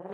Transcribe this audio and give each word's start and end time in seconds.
It's 0.00 0.06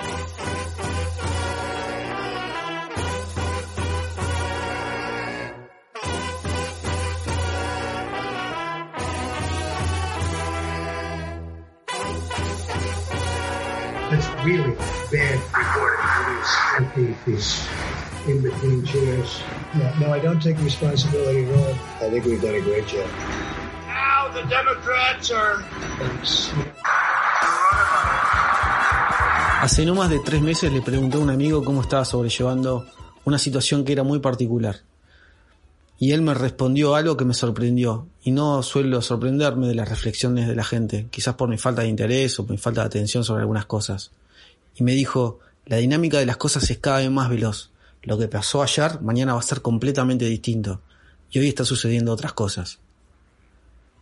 really 14.42 14.74
bad 15.12 15.38
reporting. 15.52 17.14
These 17.26 17.68
in 18.26 18.40
between 18.40 18.86
chairs. 18.86 19.42
No, 19.74 19.94
no, 19.98 20.12
I 20.14 20.18
don't 20.18 20.40
take 20.40 20.58
responsibility 20.60 21.44
at 21.44 21.54
all. 21.58 21.74
I 22.00 22.08
think 22.08 22.24
we've 22.24 22.40
done 22.40 22.54
a 22.54 22.60
great 22.62 22.86
job. 22.86 23.10
Now 23.86 24.30
the 24.32 24.44
Democrats 24.48 25.30
are. 25.30 25.62
Hace 29.64 29.86
no 29.86 29.94
más 29.94 30.10
de 30.10 30.18
tres 30.18 30.42
meses 30.42 30.70
le 30.70 30.82
pregunté 30.82 31.16
a 31.16 31.20
un 31.20 31.30
amigo 31.30 31.64
cómo 31.64 31.80
estaba 31.80 32.04
sobrellevando 32.04 32.84
una 33.24 33.38
situación 33.38 33.82
que 33.82 33.94
era 33.94 34.02
muy 34.02 34.18
particular. 34.18 34.82
Y 35.98 36.12
él 36.12 36.20
me 36.20 36.34
respondió 36.34 36.94
algo 36.94 37.16
que 37.16 37.24
me 37.24 37.32
sorprendió. 37.32 38.06
Y 38.24 38.32
no 38.32 38.62
suelo 38.62 39.00
sorprenderme 39.00 39.66
de 39.66 39.74
las 39.74 39.88
reflexiones 39.88 40.48
de 40.48 40.54
la 40.54 40.64
gente, 40.64 41.06
quizás 41.10 41.36
por 41.36 41.48
mi 41.48 41.56
falta 41.56 41.80
de 41.80 41.88
interés 41.88 42.38
o 42.38 42.42
por 42.44 42.50
mi 42.50 42.58
falta 42.58 42.82
de 42.82 42.88
atención 42.88 43.24
sobre 43.24 43.40
algunas 43.40 43.64
cosas. 43.64 44.10
Y 44.76 44.84
me 44.84 44.92
dijo, 44.92 45.38
la 45.64 45.78
dinámica 45.78 46.18
de 46.18 46.26
las 46.26 46.36
cosas 46.36 46.68
es 46.70 46.76
cada 46.76 46.98
vez 46.98 47.10
más 47.10 47.30
veloz. 47.30 47.70
Lo 48.02 48.18
que 48.18 48.28
pasó 48.28 48.62
ayer, 48.62 49.00
mañana 49.00 49.32
va 49.32 49.40
a 49.40 49.42
ser 49.42 49.62
completamente 49.62 50.26
distinto. 50.26 50.82
Y 51.30 51.38
hoy 51.38 51.48
está 51.48 51.64
sucediendo 51.64 52.12
otras 52.12 52.34
cosas. 52.34 52.80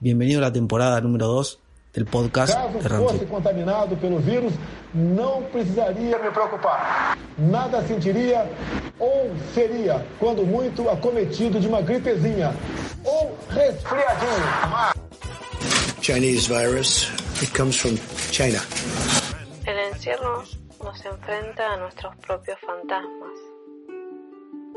Bienvenido 0.01 0.41
a 0.41 0.43
la 0.43 0.53
temporada 0.53 1.01
número 1.01 1.29
2 1.29 1.61
del 1.93 2.07
podcast 2.07 2.55
Caso 2.55 2.79
de 2.79 2.89
fosse 2.89 3.27
contaminado 3.27 3.97
pelo 3.97 4.19
vírus, 4.19 4.55
não 4.95 5.43
precisaria 5.45 6.19
me 6.19 6.31
preocupar. 6.31 7.19
Nada 7.37 7.83
sentiria 7.83 8.51
ou 8.99 9.31
seria, 9.53 10.05
quando 10.19 10.45
muito, 10.47 10.89
acometido 10.89 11.61
de 11.61 11.69
uma 11.69 11.83
gripezinha 11.83 12.55
ou 13.05 13.37
resfriadinho. 13.51 14.93
Chinese 16.01 16.49
virus. 16.49 17.11
It 17.43 17.53
comes 17.53 17.77
from 17.77 17.97
China. 18.31 18.59
El 19.67 19.79
encierro 19.91 20.43
nos 20.83 21.05
enfrenta 21.05 21.75
a 21.75 21.77
nuestros 21.77 22.15
propios 22.17 22.59
fantasmas. 22.61 23.39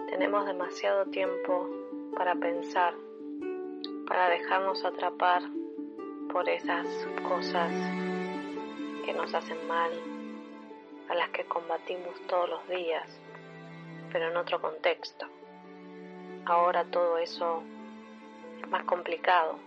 Tenemos 0.10 0.46
demasiado 0.46 1.06
tiempo 1.12 1.68
para 2.18 2.36
pensar, 2.36 2.94
para 4.08 4.30
dejarnos 4.30 4.84
atrapar 4.84 5.42
por 6.36 6.50
esas 6.50 6.86
cosas 7.30 7.72
que 9.06 9.14
nos 9.14 9.34
hacen 9.34 9.66
mal, 9.70 9.90
a 11.08 11.16
las 11.16 11.30
que 11.30 11.46
combatimos 11.46 12.14
todos 12.28 12.50
los 12.50 12.68
días, 12.68 13.10
pero 14.12 14.28
en 14.28 14.36
otro 14.36 14.60
contexto. 14.60 15.28
Ahora 16.44 16.84
todo 16.92 17.20
eso 17.20 17.64
es 18.62 18.68
más 18.68 18.84
complicado, 18.84 19.58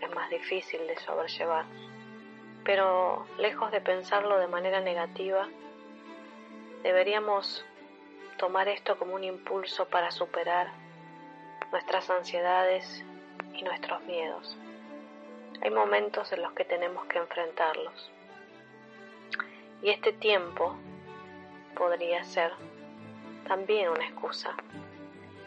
es 0.00 0.14
más 0.14 0.30
difícil 0.30 0.86
de 0.86 0.96
sobrellevar 1.00 1.64
pero 2.62 3.26
lejos 3.36 3.72
de 3.72 3.80
pensarlo 3.80 4.38
de 4.38 4.46
manera 4.46 4.80
negativa, 4.80 5.48
deberíamos 6.84 7.64
tomar 8.38 8.68
esto 8.68 8.96
como 8.96 9.16
un 9.16 9.24
impulso 9.24 9.86
para 9.88 10.12
superar 10.12 10.68
nuestras 11.72 12.08
ansiedades 12.10 13.04
y 13.54 13.64
nuestros 13.64 14.04
miedos. 14.04 14.56
Hay 15.66 15.72
momentos 15.72 16.30
en 16.30 16.42
los 16.42 16.52
que 16.52 16.64
tenemos 16.64 17.06
que 17.06 17.18
enfrentarlos. 17.18 18.12
Y 19.82 19.90
este 19.90 20.12
tiempo 20.12 20.76
podría 21.76 22.22
ser 22.22 22.52
también 23.48 23.88
una 23.88 24.06
excusa 24.06 24.54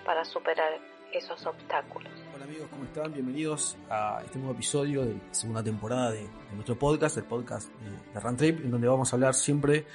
para 0.03 0.25
superar 0.25 0.77
esos 1.13 1.45
obstáculos. 1.45 2.11
Hola 2.35 2.43
amigos, 2.43 2.67
¿cómo 2.69 2.83
están? 2.83 3.13
Bienvenidos 3.13 3.77
a 3.89 4.21
este 4.25 4.39
nuevo 4.39 4.55
episodio 4.55 5.05
de 5.05 5.13
la 5.13 5.33
segunda 5.33 5.63
temporada 5.63 6.11
de, 6.11 6.27
nuestro 6.52 6.77
podcast, 6.77 7.15
el 7.15 7.23
podcast 7.23 7.69
de, 7.75 8.13
de 8.13 8.19
Run 8.19 8.35
Trip, 8.35 8.59
en 8.59 8.71
donde 8.71 8.89
vamos 8.89 9.13
a 9.13 9.15
hablar 9.15 9.33
siempre 9.33 9.85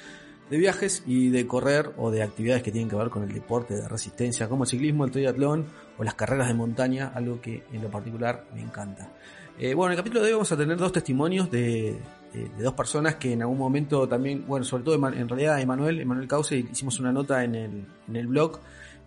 de 0.49 0.57
viajes 0.57 1.03
y 1.07 1.29
de 1.29 1.47
correr 1.47 1.93
o 1.99 2.11
de 2.11 2.23
actividades 2.23 2.63
que 2.63 2.73
tienen 2.73 2.89
que 2.89 2.97
ver 2.97 3.11
con 3.11 3.25
el 3.25 3.33
deporte 3.35 3.75
de 3.75 3.87
resistencia, 3.87 4.49
como 4.49 4.65
el 4.65 4.71
ciclismo, 4.71 5.05
el 5.05 5.11
triatlón 5.11 5.67
o 5.99 6.03
las 6.03 6.15
carreras 6.15 6.49
de 6.49 6.55
montaña, 6.55 7.13
algo 7.15 7.43
que 7.43 7.65
en 7.71 7.83
lo 7.83 7.91
particular 7.91 8.47
me 8.55 8.63
encanta. 8.63 9.11
Eh, 9.59 9.75
bueno, 9.75 9.93
en 9.93 9.93
el 9.93 9.97
capítulo 9.99 10.21
de 10.23 10.29
hoy 10.29 10.33
vamos 10.33 10.51
a 10.51 10.57
tener 10.57 10.77
dos 10.77 10.93
testimonios 10.93 11.51
de, 11.51 11.97
de- 12.33 12.63
dos 12.63 12.75
personas 12.75 13.15
que 13.17 13.33
en 13.33 13.43
algún 13.43 13.59
momento 13.59 14.09
también, 14.09 14.45
bueno, 14.47 14.65
sobre 14.65 14.83
todo 14.83 14.95
en 15.09 15.29
realidad 15.29 15.61
Emanuel, 15.61 16.01
Emanuel 16.01 16.27
Cauce, 16.27 16.57
hicimos 16.59 16.99
una 16.99 17.13
nota 17.13 17.45
en 17.45 17.55
el, 17.55 17.87
en 18.09 18.17
el 18.17 18.27
blog, 18.27 18.59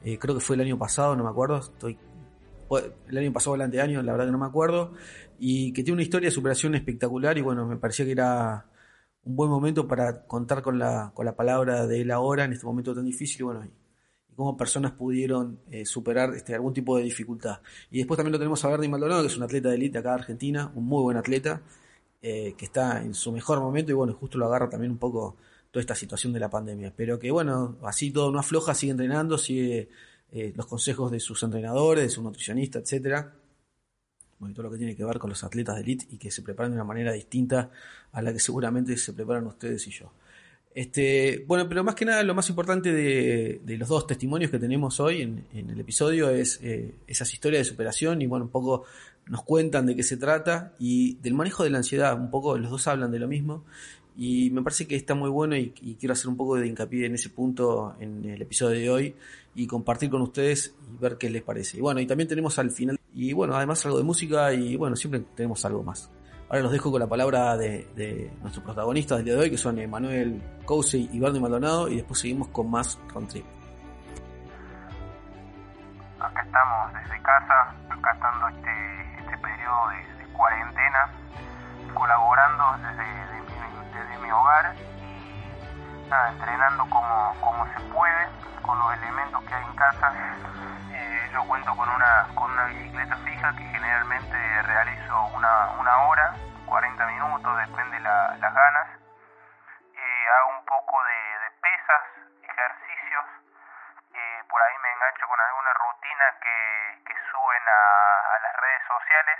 eh, 0.03 0.17
creo 0.17 0.35
que 0.35 0.41
fue 0.41 0.55
el 0.55 0.61
año 0.61 0.77
pasado, 0.77 1.15
no 1.15 1.23
me 1.23 1.29
acuerdo, 1.29 1.57
estoy 1.57 1.97
el 3.09 3.17
año 3.17 3.31
pasado 3.33 3.55
el 3.55 3.61
anteaño, 3.61 4.01
la 4.01 4.11
verdad 4.13 4.25
que 4.27 4.31
no 4.31 4.37
me 4.37 4.45
acuerdo, 4.45 4.93
y 5.39 5.71
que 5.73 5.83
tiene 5.83 5.93
una 5.95 6.03
historia 6.03 6.27
de 6.27 6.31
superación 6.31 6.75
espectacular 6.75 7.37
y 7.37 7.41
bueno, 7.41 7.65
me 7.65 7.77
parecía 7.77 8.05
que 8.05 8.11
era 8.11 8.65
un 9.23 9.35
buen 9.35 9.49
momento 9.49 9.87
para 9.87 10.25
contar 10.25 10.61
con 10.61 10.79
la, 10.79 11.11
con 11.13 11.25
la 11.25 11.35
palabra 11.35 11.87
de 11.87 12.01
él 12.01 12.11
ahora 12.11 12.45
en 12.45 12.53
este 12.53 12.65
momento 12.65 12.95
tan 12.95 13.05
difícil 13.05 13.41
y 13.41 13.43
bueno, 13.43 13.67
cómo 14.37 14.55
personas 14.55 14.91
pudieron 14.91 15.59
eh, 15.71 15.83
superar 15.83 16.35
este, 16.35 16.53
algún 16.53 16.71
tipo 16.71 16.95
de 16.95 17.03
dificultad. 17.03 17.59
Y 17.89 17.97
después 17.97 18.17
también 18.17 18.33
lo 18.33 18.37
tenemos 18.37 18.63
a 18.63 18.69
Bernie 18.69 18.87
Maldonado, 18.87 19.21
que 19.23 19.27
es 19.27 19.35
un 19.35 19.41
atleta 19.41 19.69
de 19.69 19.75
élite 19.75 19.97
acá 19.97 20.09
de 20.09 20.15
Argentina, 20.15 20.71
un 20.75 20.85
muy 20.85 21.01
buen 21.01 21.17
atleta, 21.17 21.63
eh, 22.21 22.53
que 22.55 22.65
está 22.65 23.01
en 23.01 23.15
su 23.15 23.31
mejor 23.31 23.59
momento 23.59 23.91
y 23.91 23.95
bueno, 23.95 24.13
justo 24.13 24.37
lo 24.37 24.45
agarra 24.45 24.69
también 24.69 24.91
un 24.91 24.99
poco 24.99 25.37
toda 25.71 25.81
esta 25.81 25.95
situación 25.95 26.33
de 26.33 26.39
la 26.39 26.51
pandemia, 26.51 26.93
pero 26.95 27.17
que 27.17 27.31
bueno, 27.31 27.77
así 27.81 28.11
todo 28.11 28.31
no 28.31 28.37
afloja, 28.37 28.75
sigue 28.75 28.91
entrenando, 28.91 29.39
sigue 29.39 29.89
eh, 30.31 30.53
los 30.55 30.67
consejos 30.67 31.09
de 31.09 31.19
sus 31.19 31.41
entrenadores, 31.41 32.03
de 32.03 32.09
su 32.11 32.21
nutricionista, 32.21 32.77
etcétera. 32.77 33.33
Bueno, 34.37 34.51
y 34.51 34.55
todo 34.55 34.67
lo 34.67 34.71
que 34.71 34.77
tiene 34.77 34.95
que 34.95 35.03
ver 35.03 35.17
con 35.17 35.31
los 35.31 35.43
atletas 35.43 35.75
de 35.77 35.81
elite 35.81 36.05
y 36.11 36.17
que 36.19 36.29
se 36.29 36.43
preparan 36.43 36.73
de 36.73 36.75
una 36.75 36.83
manera 36.83 37.11
distinta 37.11 37.71
a 38.11 38.21
la 38.21 38.31
que 38.31 38.39
seguramente 38.39 38.95
se 38.97 39.13
preparan 39.13 39.47
ustedes 39.47 39.87
y 39.87 39.91
yo. 39.91 40.11
Este, 40.77 41.43
bueno, 41.47 41.67
pero 41.67 41.83
más 41.83 41.95
que 41.95 42.05
nada 42.05 42.21
lo 42.21 42.35
más 42.35 42.47
importante 42.49 42.93
de, 42.93 43.77
los 43.79 43.89
dos 43.89 44.05
testimonios 44.05 44.51
que 44.51 44.59
tenemos 44.59 44.99
hoy 44.99 45.23
en, 45.23 45.43
en 45.51 45.71
el 45.71 45.79
episodio 45.79 46.29
es 46.29 46.59
eh, 46.61 46.93
esas 47.07 47.33
historias 47.33 47.61
de 47.61 47.71
superación 47.71 48.21
y 48.21 48.27
bueno, 48.27 48.45
un 48.45 48.51
poco 48.51 48.83
nos 49.25 49.41
cuentan 49.41 49.87
de 49.87 49.95
qué 49.95 50.03
se 50.03 50.17
trata 50.17 50.75
y 50.77 51.15
del 51.15 51.33
manejo 51.33 51.63
de 51.63 51.71
la 51.71 51.79
ansiedad, 51.79 52.15
un 52.15 52.29
poco 52.29 52.59
los 52.59 52.69
dos 52.69 52.87
hablan 52.87 53.09
de 53.09 53.17
lo 53.17 53.27
mismo 53.27 53.63
y 54.15 54.51
me 54.51 54.61
parece 54.61 54.85
que 54.85 54.95
está 54.95 55.15
muy 55.15 55.31
bueno 55.31 55.57
y, 55.57 55.73
y 55.81 55.95
quiero 55.95 56.13
hacer 56.13 56.27
un 56.27 56.37
poco 56.37 56.57
de 56.57 56.67
hincapié 56.67 57.07
en 57.07 57.15
ese 57.15 57.31
punto 57.31 57.95
en 57.99 58.23
el 58.25 58.39
episodio 58.39 58.79
de 58.79 58.89
hoy 58.91 59.15
y 59.55 59.65
compartir 59.65 60.11
con 60.11 60.21
ustedes 60.21 60.75
y 60.93 61.01
ver 61.01 61.17
qué 61.17 61.31
les 61.31 61.41
parece. 61.41 61.79
Y 61.79 61.81
bueno, 61.81 62.01
y 62.01 62.05
también 62.05 62.27
tenemos 62.27 62.59
al 62.59 62.69
final, 62.69 62.99
y 63.15 63.33
bueno, 63.33 63.55
además 63.55 63.83
algo 63.87 63.97
de 63.97 64.03
música 64.03 64.53
y 64.53 64.75
bueno, 64.75 64.95
siempre 64.95 65.23
tenemos 65.35 65.65
algo 65.65 65.81
más. 65.81 66.11
Ahora 66.49 66.61
los 66.61 66.71
dejo 66.71 66.91
con 66.91 67.01
la 67.01 67.07
palabra 67.07 67.57
de, 67.57 67.89
de 67.95 68.31
nuestros 68.41 68.63
protagonistas 68.63 69.17
del 69.17 69.25
día 69.25 69.33
de 69.35 69.41
hoy, 69.41 69.51
que 69.51 69.57
son 69.57 69.77
Emanuel 69.79 70.41
Cousy 70.65 71.09
y 71.11 71.19
Bernie 71.19 71.41
Maldonado, 71.41 71.89
y 71.89 71.97
después 71.97 72.19
seguimos 72.19 72.47
con 72.49 72.71
más 72.71 72.97
Round 73.13 73.27
Trip. 73.29 73.45
acá 76.19 76.41
estamos 76.41 76.93
desde 76.93 77.21
casa, 77.21 77.73
acatando 77.89 78.47
este, 78.49 79.19
este 79.19 79.37
periodo 79.37 79.89
de, 79.89 80.27
cuarentena, 80.33 81.09
colaborando 81.93 82.63
desde, 82.77 83.03
de 84.11 84.17
mi, 84.19 84.31
hogar 84.31 84.73
nada, 86.07 86.29
entrenando 86.29 86.89
como, 86.89 87.35
como 87.41 87.65
se 87.73 87.79
puede, 87.93 88.27
con 88.61 88.79
los 88.79 88.93
elementos 88.93 89.43
que 89.43 89.53
hay 89.53 89.63
en 89.63 89.75
casa. 89.75 90.13
Eh, 90.91 91.29
yo 91.33 91.43
cuento 91.45 91.75
con 91.75 91.89
una, 91.89 92.27
con 92.33 92.51
una 92.51 92.65
bicicleta 92.65 93.15
fija 93.17 93.55
que 93.55 93.63
generalmente 93.65 94.61
realizo 94.63 95.25
una, 95.35 95.71
una 95.79 95.97
hora, 96.03 96.33
40 96.65 97.05
minutos, 97.07 97.57
depende 97.57 97.99
la, 97.99 98.35
las 98.39 98.53
ganas. 98.53 98.87
Eh, 99.95 100.25
hago 100.39 100.59
un 100.59 100.65
poco 100.65 101.03
de, 101.03 101.51
pesas, 101.61 102.03
ejercicios, 102.43 103.25
eh, 104.13 104.43
por 104.49 104.61
ahí 104.61 104.75
me 104.81 104.91
engancho 104.93 105.27
con 105.27 105.39
alguna 105.39 105.73
rutina 105.73 106.25
que, 106.41 107.15
suben 107.31 107.63
a, 107.67 108.35
a 108.35 108.39
las 108.39 108.55
redes 108.55 108.81
sociales. 108.87 109.39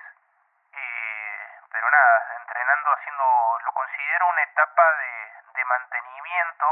Eh, 0.73 1.17
pero 1.71 1.89
nada, 1.89 2.35
entrenando, 2.41 2.91
haciendo, 2.91 3.23
lo 3.63 3.71
considero 3.71 4.29
una 4.29 4.43
etapa 4.43 4.83
de 4.97 5.26
mantenimiento, 5.67 6.67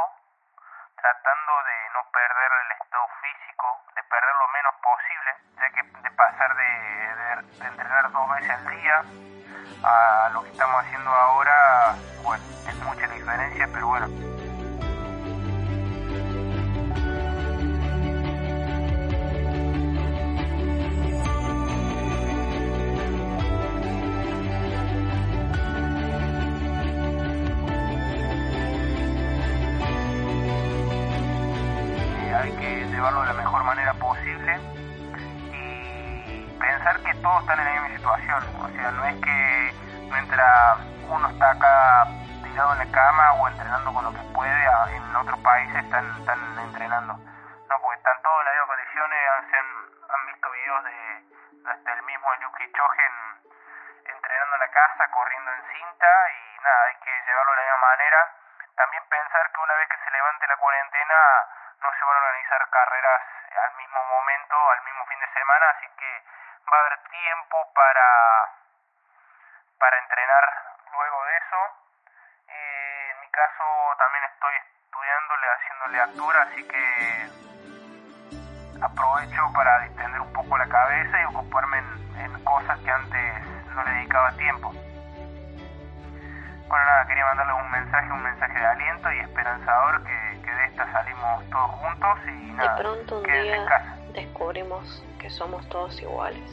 tratando 0.95 1.51
de 1.63 1.77
no 1.93 2.01
perder 2.11 2.51
el 2.65 2.71
estado 2.81 3.07
físico, 3.21 3.67
de 3.95 4.03
perder 4.03 4.35
lo 4.35 4.47
menos 4.49 4.73
posible, 4.81 5.31
ya 5.59 5.69
que 5.69 5.83
de 6.01 6.11
pasar 6.11 6.55
de, 6.55 7.67
entrenar 7.67 8.11
dos 8.11 8.29
veces 8.29 8.51
al 8.51 8.69
día 8.69 9.03
a 9.83 10.14
hay 32.45 32.55
que 32.57 32.85
llevarlo 32.93 33.21
de 33.21 33.27
la 33.27 33.33
mejor 33.33 33.63
manera 33.63 33.93
posible 33.93 34.53
y 35.49 36.59
pensar 36.61 37.01
que 37.01 37.15
todos 37.15 37.41
están 37.41 37.57
en 37.57 37.65
la 37.65 37.71
misma 37.71 37.97
situación. 37.97 38.43
O 38.61 38.69
sea, 38.69 38.91
no 38.91 39.05
es 39.05 39.15
que 39.17 39.73
mientras 40.13 40.77
uno 41.09 41.27
está 41.27 41.49
acá 41.49 42.05
tirado 42.43 42.73
en 42.73 42.79
la 42.85 42.91
cama 42.93 43.33
o 43.33 43.47
entrenando 43.47 43.91
con 43.91 44.05
lo 44.05 44.13
que 44.13 44.21
puede, 44.37 44.61
en 44.93 45.15
otros 45.15 45.39
países 45.39 45.75
están, 45.85 46.05
están 46.19 46.37
entrenando. 46.69 47.17
No, 47.17 47.81
porque 47.81 47.97
están 47.97 48.21
todos 48.21 48.37
en 48.37 48.45
las 48.45 48.53
mismas 48.53 48.69
condiciones, 48.69 49.19
han, 50.05 50.25
visto 50.29 50.51
videos 50.51 50.83
de, 50.85 50.97
del 51.81 52.01
mismo 52.05 52.29
Yuki 52.45 52.71
Chogen 52.77 53.15
entrenando 54.05 54.53
en 54.53 54.61
la 54.61 54.69
casa, 54.69 55.09
corriendo 55.09 55.49
en 55.49 55.61
cinta 55.73 56.11
y 56.29 56.61
nada, 56.61 56.81
hay 56.93 56.97
que 57.01 57.13
llevarlo 57.25 57.51
de 57.51 57.57
la 57.57 57.65
misma 57.73 57.89
manera. 57.89 58.19
También 58.77 59.03
pensar 59.09 59.49
que 59.49 59.61
una 59.65 59.73
vez 59.81 59.89
que 59.89 59.97
se 60.05 60.11
levante 60.13 60.45
la 60.45 60.57
cuarentena 60.57 61.17
no 61.81 61.89
se 61.91 62.05
van 62.05 62.15
a 62.15 62.19
organizar 62.19 62.69
carreras 62.69 63.21
al 63.55 63.75
mismo 63.77 64.03
momento, 64.05 64.55
al 64.71 64.83
mismo 64.83 65.05
fin 65.05 65.19
de 65.19 65.33
semana, 65.33 65.65
así 65.77 65.87
que 65.97 66.23
va 66.71 66.77
a 66.77 66.81
haber 66.81 66.99
tiempo 67.09 67.73
para, 67.73 68.07
para 69.79 69.99
entrenar 69.99 70.45
luego 70.93 71.25
de 71.25 71.37
eso. 71.37 71.57
Eh, 72.47 73.11
en 73.11 73.19
mi 73.21 73.29
caso 73.29 73.63
también 73.97 74.23
estoy 74.25 74.55
estudiándole, 74.85 75.47
haciéndole 75.51 76.01
actura, 76.01 76.41
así 76.43 76.67
que 76.67 77.45
aprovecho 78.81 79.53
para 79.53 79.79
distender 79.79 80.21
un 80.21 80.33
poco 80.33 80.57
la 80.57 80.67
cabeza 80.67 81.21
y 81.21 81.25
ocuparme 81.25 81.54
todos 95.75 96.01
iguales. 96.01 96.49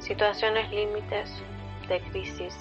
Situaciones 0.00 0.70
límites 0.70 1.42
de 1.88 1.98
crisis 2.10 2.54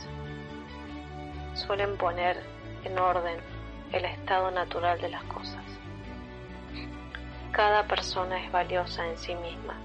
suelen 1.54 1.98
poner 1.98 2.42
en 2.86 2.98
orden 2.98 3.42
el 3.92 4.06
estado 4.06 4.52
natural 4.52 5.02
de 5.02 5.10
las 5.10 5.24
cosas. 5.26 5.66
Cada 7.52 7.88
persona 7.88 8.42
es 8.42 8.50
valiosa 8.54 9.06
en 9.06 9.18
sí 9.18 9.36
misma, 9.36 9.76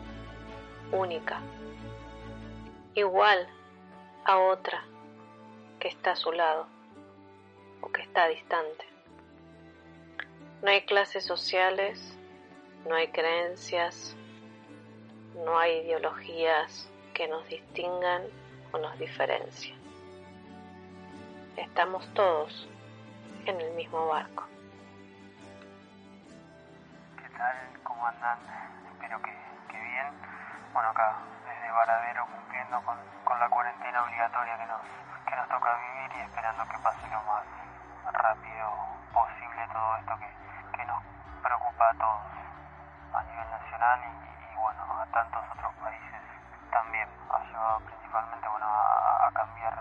única, 0.92 1.40
igual 2.94 3.48
a 4.24 4.38
otra 4.38 4.84
que 5.80 5.88
está 5.88 6.12
a 6.12 6.16
su 6.16 6.30
lado 6.30 6.68
o 7.80 7.90
que 7.90 8.02
está 8.02 8.28
distante. 8.28 8.86
No 10.62 10.70
hay 10.70 10.82
clases 10.82 11.24
sociales, 11.24 12.16
no 12.88 12.94
hay 12.94 13.08
creencias, 13.08 14.16
no 15.34 15.58
hay 15.58 15.78
ideologías 15.78 16.88
que 17.12 17.26
nos 17.28 17.46
distingan 17.48 18.22
o 18.72 18.78
nos 18.78 18.98
diferencien. 18.98 19.76
Estamos 21.56 22.06
todos 22.14 22.68
en 23.46 23.60
el 23.60 23.72
mismo 23.74 24.06
barco. 24.08 24.44
¿Qué 27.16 27.28
tal? 27.36 27.56
¿Cómo 27.82 28.06
andan? 28.06 28.38
Espero 28.92 29.20
que, 29.22 29.32
que 29.70 29.80
bien. 29.80 30.06
Bueno, 30.72 30.88
acá 30.90 31.16
desde 31.46 31.70
Varadero 31.70 32.26
cumpliendo 32.26 32.80
con, 32.82 32.96
con 33.24 33.38
la 33.38 33.48
cuarentena 33.48 34.02
obligatoria 34.02 34.58
que 34.58 34.66
nos, 34.66 34.80
que 35.28 35.36
nos 35.36 35.48
toca 35.48 35.78
vivir 35.78 36.10
y 36.18 36.20
esperando 36.22 36.64
que 36.64 36.78
pase 36.78 37.06
lo 37.10 37.22
más 37.22 37.44
rápido 38.12 38.70
posible 39.12 39.68
todo 39.72 39.96
esto 39.96 40.18
que, 40.18 40.78
que 40.78 40.84
nos 40.86 41.02
preocupa 41.42 41.90
a 41.90 41.94
todos 41.94 42.22
a 43.14 43.22
nivel 43.22 43.50
nacional 43.50 44.00
y, 44.02 44.23
y 44.54 44.60
bueno, 44.60 44.80
a 45.00 45.06
tantos 45.06 45.42
otros 45.52 45.72
países 45.82 46.20
también. 46.70 47.08
Ha 47.30 47.38
llevado 47.44 47.80
principalmente 47.80 48.48
bueno, 48.48 48.66
a, 48.66 49.30
cambiar 49.32 49.74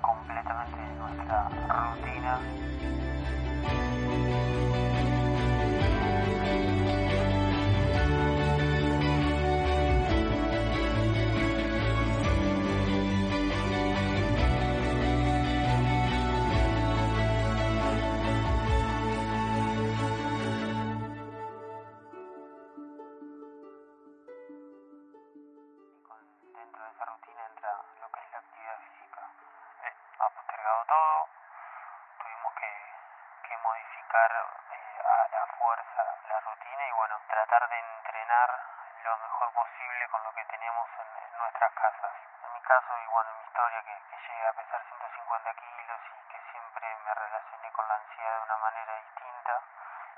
completamente 0.00 0.76
nuestra 0.96 1.48
rutina. 1.48 2.07
Fuerza 35.78 36.18
la 36.28 36.40
rutina 36.40 36.88
y 36.88 36.92
bueno, 36.92 37.20
tratar 37.28 37.68
de 37.68 37.78
entrenar 37.78 38.50
lo 39.04 39.16
mejor 39.18 39.52
posible 39.52 40.08
con 40.08 40.24
lo 40.24 40.32
que 40.34 40.44
tenemos 40.46 40.88
en, 40.98 41.38
nuestras 41.38 41.72
casas. 41.72 42.12
En 42.42 42.52
mi 42.52 42.60
caso 42.62 42.98
y 42.98 43.06
bueno, 43.06 43.30
en 43.30 43.38
mi 43.38 43.44
historia 43.44 43.82
que, 43.84 44.18
llegué 44.26 44.46
a 44.46 44.52
pesar 44.54 44.82
150 44.82 45.54
kilos 45.54 46.00
y 46.10 46.32
que 46.32 46.40
siempre 46.50 46.96
me 47.04 47.14
relacioné 47.14 47.72
con 47.72 47.88
la 47.88 47.94
ansiedad 47.94 48.36
de 48.38 48.42
una 48.42 48.56
manera 48.56 48.92
distinta 48.96 49.62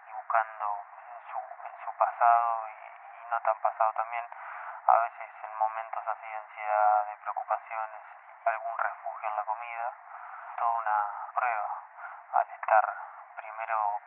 y 0.08 0.12
buscando 0.12 0.84
en 1.12 1.20
su, 1.30 1.38
en 1.38 1.84
su 1.84 1.92
pasado 1.98 2.68
y, 2.68 3.20
y 3.20 3.26
no 3.30 3.40
tan 3.40 3.58
pasado 3.60 3.92
también 3.92 4.24
a 4.86 4.96
veces 4.96 5.30
en 5.44 5.58
momentos 5.58 6.08
así 6.08 6.26
de 6.26 6.36
ansiedad, 6.36 7.04
de 7.04 7.16
preocupaciones, 7.18 8.02
algún 8.46 8.78
refugio 8.78 9.28
en 9.28 9.36
la 9.36 9.44
comida, 9.44 9.92
toda 10.56 10.72
una 10.72 10.98
prueba 11.34 11.68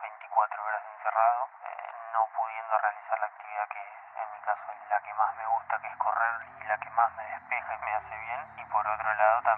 24 0.04 0.64
horas 0.64 0.82
encerrado, 0.96 1.48
eh, 1.64 1.92
no 2.12 2.28
pudiendo 2.36 2.78
realizar 2.78 3.18
la 3.20 3.26
actividad 3.26 3.68
que 3.68 3.80
en 4.20 4.32
mi 4.32 4.38
caso 4.44 4.62
es 4.72 4.90
la 4.90 5.00
que 5.00 5.14
más 5.14 5.36
me 5.36 5.46
gusta, 5.46 5.78
que 5.80 5.88
es 5.88 5.96
correr 5.96 6.34
y 6.60 6.64
la 6.64 6.78
que 6.78 6.90
más 6.90 7.10
me 7.16 7.24
despeja 7.24 7.74
y 7.74 7.78
me 7.78 7.94
hace 7.94 8.16
bien, 8.18 8.40
y 8.58 8.64
por 8.66 8.86
otro 8.86 9.14
lado 9.14 9.42
también 9.42 9.53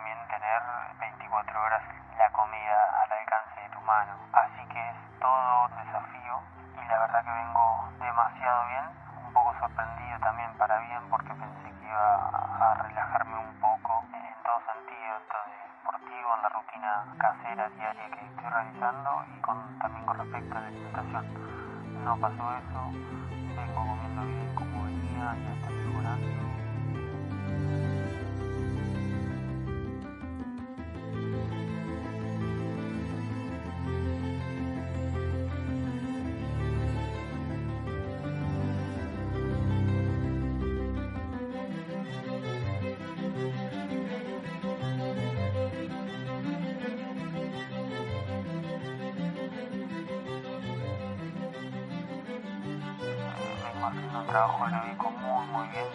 haciendo 53.87 54.19
un 54.19 54.27
trabajo 54.27 54.65
aeróbico 54.65 55.11
muy 55.11 55.47
muy 55.47 55.69
bien, 55.69 55.87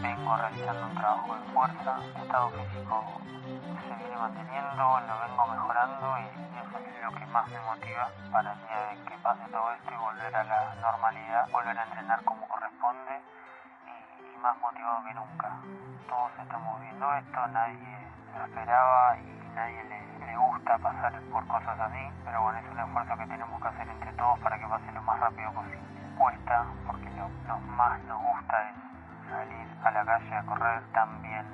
vengo 0.00 0.36
realizando 0.36 0.86
un 0.86 0.94
trabajo 0.94 1.34
de 1.34 1.42
fuerza, 1.52 1.96
el 2.16 2.22
estado 2.22 2.50
físico 2.50 3.04
se 3.86 3.94
viene 3.94 4.16
manteniendo, 4.16 5.00
lo 5.00 5.14
vengo 5.20 5.46
mejorando 5.46 6.18
y 6.18 6.26
eso 6.58 6.78
es 6.78 7.02
lo 7.04 7.12
que 7.12 7.26
más 7.26 7.48
me 7.48 7.60
motiva 7.60 8.10
para 8.32 8.52
el 8.52 8.58
día 8.66 8.80
de 8.90 9.04
que 9.04 9.18
pase 9.18 9.44
todo 9.50 9.72
esto 9.72 9.90
y 9.92 9.96
volver 9.96 10.34
a 10.34 10.44
la 10.44 10.74
normalidad, 10.80 11.48
volver 11.50 11.78
a 11.78 11.84
entrenar 11.84 12.24
como 12.24 12.46
corresponde 12.48 13.22
y, 13.86 14.34
y 14.34 14.38
más 14.38 14.56
motivado 14.58 15.04
que 15.04 15.14
nunca. 15.14 15.50
Todos 16.08 16.32
estamos 16.42 16.80
viendo 16.80 17.14
esto, 17.14 17.46
nadie 17.48 17.98
lo 18.36 18.44
esperaba 18.44 19.16
y 19.18 19.50
nadie 19.54 19.84
le, 19.84 20.26
le 20.26 20.36
gusta 20.36 20.78
pasar 20.78 21.20
por 21.30 21.46
cosas 21.46 21.78
así, 21.78 22.10
pero 22.24 22.42
bueno, 22.42 22.58
es 22.58 22.66
un 22.70 22.78
esfuerzo 22.80 23.16
que 23.16 23.26
tenemos 23.26 23.62
que 23.62 23.68
hacer 23.68 23.88
entre 23.88 24.12
todos 24.14 24.38
para 24.40 24.58
que 24.58 24.66
pase 24.66 24.92
lo 24.92 25.02
más 25.02 25.20
rápido 25.20 25.52
posible. 25.52 25.97
Cuesta, 26.18 26.64
porque 26.84 27.08
lo, 27.10 27.28
lo 27.46 27.60
más 27.76 28.00
nos 28.04 28.20
gusta 28.20 28.68
es 28.68 28.74
salir 29.30 29.68
a 29.84 29.90
la 29.92 30.04
calle 30.04 30.34
a 30.34 30.42
correr, 30.42 30.82
también 30.92 31.46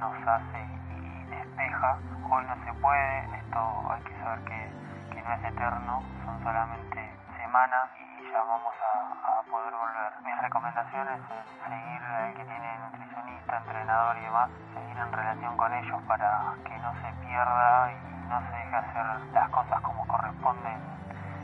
nos 0.00 0.26
hace 0.26 0.64
y 0.90 1.24
despeja. 1.28 1.98
Hoy 2.30 2.44
no 2.46 2.54
se 2.64 2.72
puede, 2.80 3.36
esto 3.36 3.92
hay 3.92 4.02
que 4.04 4.18
saber 4.18 4.40
que, 4.44 5.22
no 5.22 5.32
es 5.34 5.44
eterno, 5.44 6.02
son 6.24 6.42
solamente 6.44 7.18
semanas 7.36 7.90
y 7.98 8.30
ya 8.30 8.38
vamos 8.38 8.74
a, 8.80 9.42
poder 9.50 9.74
volver. 9.74 10.12
Mis 10.24 10.38
recomendaciones 10.40 11.20
es 11.20 11.68
seguir 11.68 12.02
al 12.02 12.34
que 12.34 12.44
tiene 12.44 12.78
nutricionista, 12.78 13.58
entrenador 13.58 14.16
y 14.16 14.20
demás, 14.20 14.50
seguir 14.74 14.96
en 14.96 15.12
relación 15.12 15.56
con 15.56 15.74
ellos 15.74 16.02
para 16.08 16.54
que 16.64 16.78
no 16.78 16.92
se 16.94 17.12
pierda 17.26 17.92
y 17.92 18.28
no 18.28 18.40
se 18.40 18.56
deje 18.56 18.76
hacer 18.76 19.06
las 19.32 19.50
cosas 19.50 19.80
como 19.82 20.06
corresponden 20.06 20.78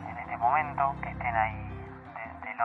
en 0.08 0.18
este 0.18 0.36
momento, 0.36 0.91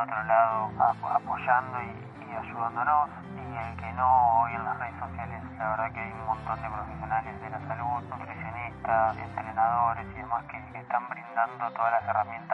otro 0.07 0.23
lado 0.23 0.71
apoyando 0.79 1.77
y, 1.83 2.07
ayudándonos 2.31 3.09
y 3.35 3.57
el 3.57 3.75
que 3.75 3.91
no 3.93 4.39
hoy 4.39 4.53
en 4.53 4.63
las 4.63 4.79
redes 4.79 4.95
sociales 4.99 5.43
la 5.57 5.69
verdad 5.69 5.91
que 5.91 5.99
hay 5.99 6.11
un 6.11 6.25
montón 6.27 6.61
de 6.61 6.69
profesionales 6.69 7.41
de 7.41 7.49
la 7.49 7.59
salud, 7.67 8.03
nutricionistas, 8.09 9.17
entrenadores 9.17 10.05
y 10.11 10.15
demás 10.15 10.45
que, 10.45 10.79
están 10.79 11.09
brindando 11.09 11.71
todas 11.71 11.91
las 11.91 12.03
herramientas 12.07 12.47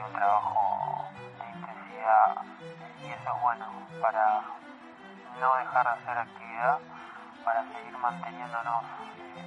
un 0.00 0.12
trabajo 0.12 1.08
de 1.38 1.58
intensidad 1.58 2.36
y 3.00 3.06
eso 3.06 3.36
es 3.36 3.42
bueno 3.42 3.66
para 4.00 4.40
no 5.40 5.56
dejar 5.56 5.84
de 5.84 5.90
hacer 5.90 6.18
actividad, 6.18 6.78
para 7.44 7.62
seguir 7.72 7.98
manteniéndonos 7.98 8.84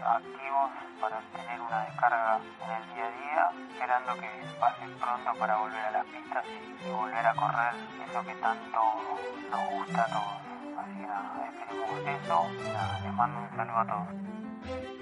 activos, 0.06 0.72
para 1.02 1.20
tener 1.34 1.62
una 1.62 1.86
descarga 1.86 2.40
en 2.64 2.72
el 2.72 2.94
día 2.94 3.06
a 3.06 3.12
día, 3.12 3.68
esperando 3.72 4.14
que 4.16 4.30
pase 4.60 4.88
pronto 5.00 5.40
para 5.40 5.58
volver 5.58 5.86
a 5.86 5.92
las 5.92 6.06
pistas 6.06 6.46
y, 6.46 6.90
volver 6.92 7.26
a 7.26 7.34
correr 7.34 7.74
eso 8.08 8.24
que 8.24 8.36
tanto 8.36 8.80
nos 9.50 9.70
gusta 9.72 10.04
a 10.04 10.08
todos. 10.08 10.46
Así 10.80 12.04
que 12.04 12.16
eso. 12.16 12.48
Les 13.04 13.14
mando 13.14 13.40
un 13.40 13.56
saludo 13.56 13.78
a 13.78 13.86
todos. 13.86 14.95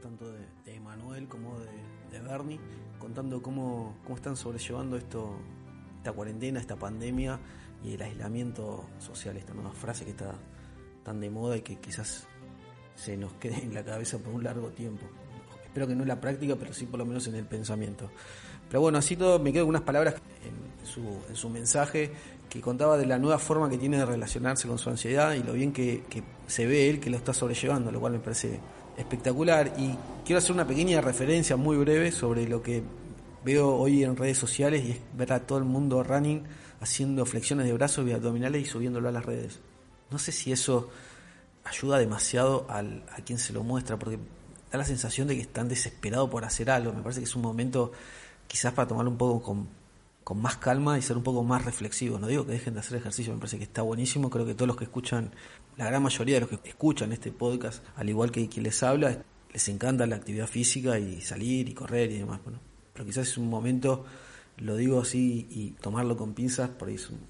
Tanto 0.00 0.32
de, 0.32 0.74
Emanuel 0.74 1.28
como 1.28 1.58
de, 1.58 2.20
Bernie, 2.20 2.58
contando 2.98 3.42
cómo, 3.42 3.96
cómo 4.04 4.16
están 4.16 4.36
sobrellevando 4.36 4.96
esto, 4.96 5.36
esta 5.98 6.12
cuarentena, 6.12 6.60
esta 6.60 6.76
pandemia 6.76 7.38
y 7.84 7.94
el 7.94 8.02
aislamiento 8.02 8.84
social, 8.98 9.36
esta 9.36 9.54
nueva 9.54 9.72
frase 9.72 10.04
que 10.04 10.12
está 10.12 10.34
tan 11.04 11.20
de 11.20 11.30
moda 11.30 11.56
y 11.56 11.60
que 11.60 11.76
quizás 11.76 12.26
se 12.94 13.16
nos 13.16 13.34
quede 13.34 13.62
en 13.62 13.74
la 13.74 13.84
cabeza 13.84 14.18
por 14.18 14.32
un 14.32 14.42
largo 14.42 14.68
tiempo. 14.70 15.06
Espero 15.64 15.86
que 15.86 15.94
no 15.94 16.02
en 16.02 16.08
la 16.08 16.20
práctica, 16.20 16.56
pero 16.56 16.72
sí 16.72 16.86
por 16.86 16.98
lo 16.98 17.04
menos 17.04 17.26
en 17.26 17.34
el 17.34 17.44
pensamiento. 17.44 18.10
Pero 18.68 18.80
bueno, 18.80 18.98
así 18.98 19.14
todo 19.14 19.38
me 19.38 19.52
quedo 19.52 19.64
con 19.64 19.70
unas 19.70 19.82
palabras 19.82 20.14
en 20.14 20.86
su, 20.86 21.02
en 21.28 21.36
su 21.36 21.50
mensaje 21.50 22.10
que 22.48 22.60
contaba 22.60 22.96
de 22.96 23.06
la 23.06 23.18
nueva 23.18 23.38
forma 23.38 23.68
que 23.68 23.76
tiene 23.76 23.98
de 23.98 24.06
relacionarse 24.06 24.66
con 24.66 24.78
su 24.78 24.88
ansiedad 24.88 25.34
y 25.34 25.42
lo 25.42 25.52
bien 25.52 25.72
que 25.72 26.02
se 26.46 26.66
ve 26.66 26.88
él 26.88 26.98
que 26.98 27.10
lo 27.10 27.18
está 27.18 27.34
sobrellevando, 27.34 27.92
lo 27.92 28.00
cual 28.00 28.14
me 28.14 28.20
parece 28.20 28.58
espectacular 28.96 29.74
y 29.76 29.96
quiero 30.24 30.38
hacer 30.38 30.52
una 30.52 30.66
pequeña 30.66 31.00
referencia 31.00 31.56
muy 31.56 31.76
breve 31.76 32.12
sobre 32.12 32.48
lo 32.48 32.62
que 32.62 32.82
veo 33.44 33.74
hoy 33.76 34.02
en 34.02 34.16
redes 34.16 34.38
sociales 34.38 34.84
y 34.84 34.92
es 34.92 35.00
ver 35.14 35.32
a 35.32 35.40
todo 35.40 35.58
el 35.58 35.64
mundo 35.64 36.02
running 36.02 36.44
haciendo 36.80 37.24
flexiones 37.26 37.66
de 37.66 37.72
brazos 37.72 38.06
y 38.08 38.12
abdominales 38.12 38.62
y 38.62 38.64
subiéndolo 38.66 39.08
a 39.08 39.12
las 39.12 39.24
redes. 39.24 39.60
No 40.10 40.18
sé 40.18 40.32
si 40.32 40.52
eso 40.52 40.88
ayuda 41.64 41.98
demasiado 41.98 42.66
al, 42.68 43.04
a 43.12 43.22
quien 43.22 43.38
se 43.38 43.52
lo 43.52 43.62
muestra 43.62 43.98
porque 43.98 44.18
da 44.70 44.78
la 44.78 44.84
sensación 44.84 45.28
de 45.28 45.36
que 45.36 45.42
están 45.42 45.68
desesperados 45.68 46.30
por 46.30 46.44
hacer 46.44 46.70
algo. 46.70 46.92
Me 46.92 47.02
parece 47.02 47.20
que 47.20 47.26
es 47.26 47.36
un 47.36 47.42
momento 47.42 47.92
quizás 48.46 48.72
para 48.72 48.88
tomarlo 48.88 49.10
un 49.10 49.18
poco 49.18 49.42
con, 49.42 49.68
con 50.26 50.42
más 50.42 50.56
calma 50.56 50.98
y 50.98 51.02
ser 51.02 51.16
un 51.16 51.22
poco 51.22 51.44
más 51.44 51.64
reflexivo. 51.64 52.18
No 52.18 52.26
digo 52.26 52.44
que 52.44 52.50
dejen 52.50 52.74
de 52.74 52.80
hacer 52.80 52.98
ejercicio, 52.98 53.32
me 53.32 53.38
parece 53.38 53.58
que 53.58 53.62
está 53.62 53.82
buenísimo. 53.82 54.28
Creo 54.28 54.44
que 54.44 54.54
todos 54.56 54.66
los 54.66 54.76
que 54.76 54.82
escuchan 54.82 55.30
la 55.76 55.84
gran 55.84 56.02
mayoría 56.02 56.34
de 56.34 56.40
los 56.40 56.48
que 56.50 56.68
escuchan 56.68 57.12
este 57.12 57.30
podcast, 57.30 57.84
al 57.94 58.08
igual 58.08 58.32
que 58.32 58.48
quien 58.48 58.64
les 58.64 58.82
habla, 58.82 59.22
les 59.52 59.68
encanta 59.68 60.04
la 60.04 60.16
actividad 60.16 60.48
física 60.48 60.98
y 60.98 61.20
salir 61.20 61.68
y 61.68 61.74
correr 61.74 62.10
y 62.10 62.18
demás. 62.18 62.40
Bueno, 62.42 62.58
pero 62.92 63.04
quizás 63.06 63.28
es 63.28 63.38
un 63.38 63.48
momento, 63.48 64.04
lo 64.56 64.74
digo 64.74 65.00
así 65.00 65.46
y 65.48 65.70
tomarlo 65.80 66.16
con 66.16 66.34
pinzas, 66.34 66.70
por 66.70 66.88
ahí 66.88 66.96
es 66.96 67.08
un 67.08 67.20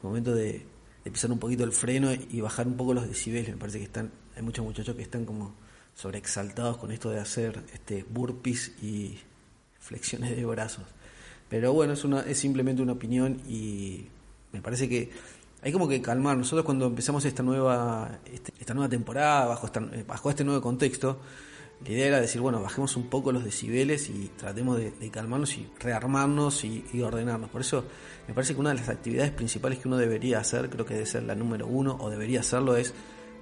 momento 0.00 0.32
de, 0.32 0.64
pisar 1.02 1.32
un 1.32 1.40
poquito 1.40 1.64
el 1.64 1.72
freno 1.72 2.12
y 2.12 2.40
bajar 2.40 2.68
un 2.68 2.76
poco 2.76 2.94
los 2.94 3.08
decibeles. 3.08 3.50
Me 3.50 3.56
parece 3.56 3.78
que 3.78 3.86
están, 3.86 4.12
hay 4.36 4.42
muchos 4.42 4.64
muchachos 4.64 4.94
que 4.94 5.02
están 5.02 5.24
como 5.24 5.56
sobreexaltados 5.94 6.76
con 6.76 6.92
esto 6.92 7.10
de 7.10 7.18
hacer 7.18 7.60
este 7.74 8.06
burpees 8.08 8.68
y 8.80 9.18
flexiones 9.80 10.36
de 10.36 10.44
brazos. 10.44 10.84
Pero 11.50 11.74
bueno, 11.74 11.92
es, 11.92 12.04
una, 12.04 12.20
es 12.20 12.38
simplemente 12.38 12.80
una 12.80 12.92
opinión 12.92 13.42
y 13.46 14.06
me 14.52 14.62
parece 14.62 14.88
que 14.88 15.10
hay 15.62 15.72
como 15.72 15.88
que 15.88 16.00
calmar. 16.00 16.38
Nosotros 16.38 16.64
cuando 16.64 16.86
empezamos 16.86 17.24
esta 17.24 17.42
nueva, 17.42 18.20
este, 18.32 18.54
esta 18.58 18.72
nueva 18.72 18.88
temporada, 18.88 19.46
bajo, 19.46 19.66
eh, 19.92 20.04
bajo 20.06 20.30
este 20.30 20.44
nuevo 20.44 20.62
contexto, 20.62 21.18
la 21.84 21.90
idea 21.90 22.06
era 22.06 22.20
decir, 22.20 22.40
bueno, 22.40 22.62
bajemos 22.62 22.96
un 22.96 23.08
poco 23.08 23.32
los 23.32 23.42
decibeles 23.42 24.10
y 24.10 24.30
tratemos 24.36 24.78
de, 24.78 25.10
calmarnos 25.10 25.56
y 25.56 25.68
rearmarnos 25.80 26.64
y, 26.64 26.84
ordenarnos. 27.02 27.50
Por 27.50 27.62
eso 27.62 27.84
me 28.28 28.34
parece 28.34 28.54
que 28.54 28.60
una 28.60 28.70
de 28.70 28.76
las 28.76 28.88
actividades 28.88 29.32
principales 29.32 29.78
que 29.78 29.88
uno 29.88 29.96
debería 29.96 30.38
hacer, 30.38 30.70
creo 30.70 30.84
que 30.84 30.94
debe 30.94 31.06
ser 31.06 31.24
la 31.24 31.34
número 31.34 31.66
uno, 31.66 31.96
o 31.98 32.10
debería 32.10 32.40
hacerlo, 32.40 32.76
es 32.76 32.94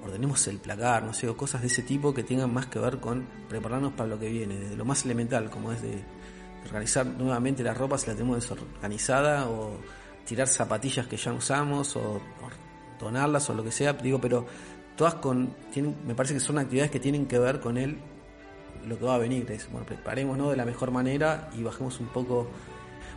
ordenemos 0.04 0.46
el 0.46 0.58
placar, 0.58 1.02
no 1.02 1.12
sé, 1.12 1.28
o 1.28 1.36
cosas 1.36 1.60
de 1.60 1.66
ese 1.66 1.82
tipo 1.82 2.14
que 2.14 2.22
tengan 2.22 2.54
más 2.54 2.66
que 2.66 2.78
ver 2.78 2.98
con 3.00 3.26
prepararnos 3.48 3.92
para 3.94 4.08
lo 4.08 4.18
que 4.20 4.30
viene, 4.30 4.56
desde 4.56 4.76
lo 4.76 4.84
más 4.84 5.04
elemental, 5.04 5.50
como 5.50 5.72
es 5.72 5.82
de 5.82 6.04
organizar 6.66 7.06
nuevamente 7.06 7.62
la 7.62 7.74
ropa 7.74 7.98
si 7.98 8.06
la 8.06 8.14
tenemos 8.14 8.36
desorganizada, 8.36 9.48
o 9.48 9.78
tirar 10.28 10.46
zapatillas 10.46 11.06
que 11.06 11.16
ya 11.16 11.32
usamos 11.32 11.96
o, 11.96 12.20
donarlas 13.00 13.48
o 13.48 13.54
lo 13.54 13.64
que 13.64 13.70
sea, 13.70 13.94
digo, 13.94 14.20
pero 14.20 14.44
todas 14.96 15.14
con, 15.14 15.54
tienen, 15.72 15.96
me 16.06 16.14
parece 16.14 16.34
que 16.34 16.40
son 16.40 16.58
actividades 16.58 16.90
que 16.90 17.00
tienen 17.00 17.26
que 17.26 17.38
ver 17.38 17.60
con 17.60 17.78
él, 17.78 17.96
lo 18.86 18.98
que 18.98 19.04
va 19.04 19.14
a 19.14 19.18
venir, 19.18 19.50
es, 19.50 19.70
bueno, 19.70 19.86
preparémonos 19.86 20.50
de 20.50 20.56
la 20.56 20.64
mejor 20.64 20.90
manera 20.90 21.50
y 21.56 21.62
bajemos 21.62 21.98
un 22.00 22.08
poco. 22.08 22.48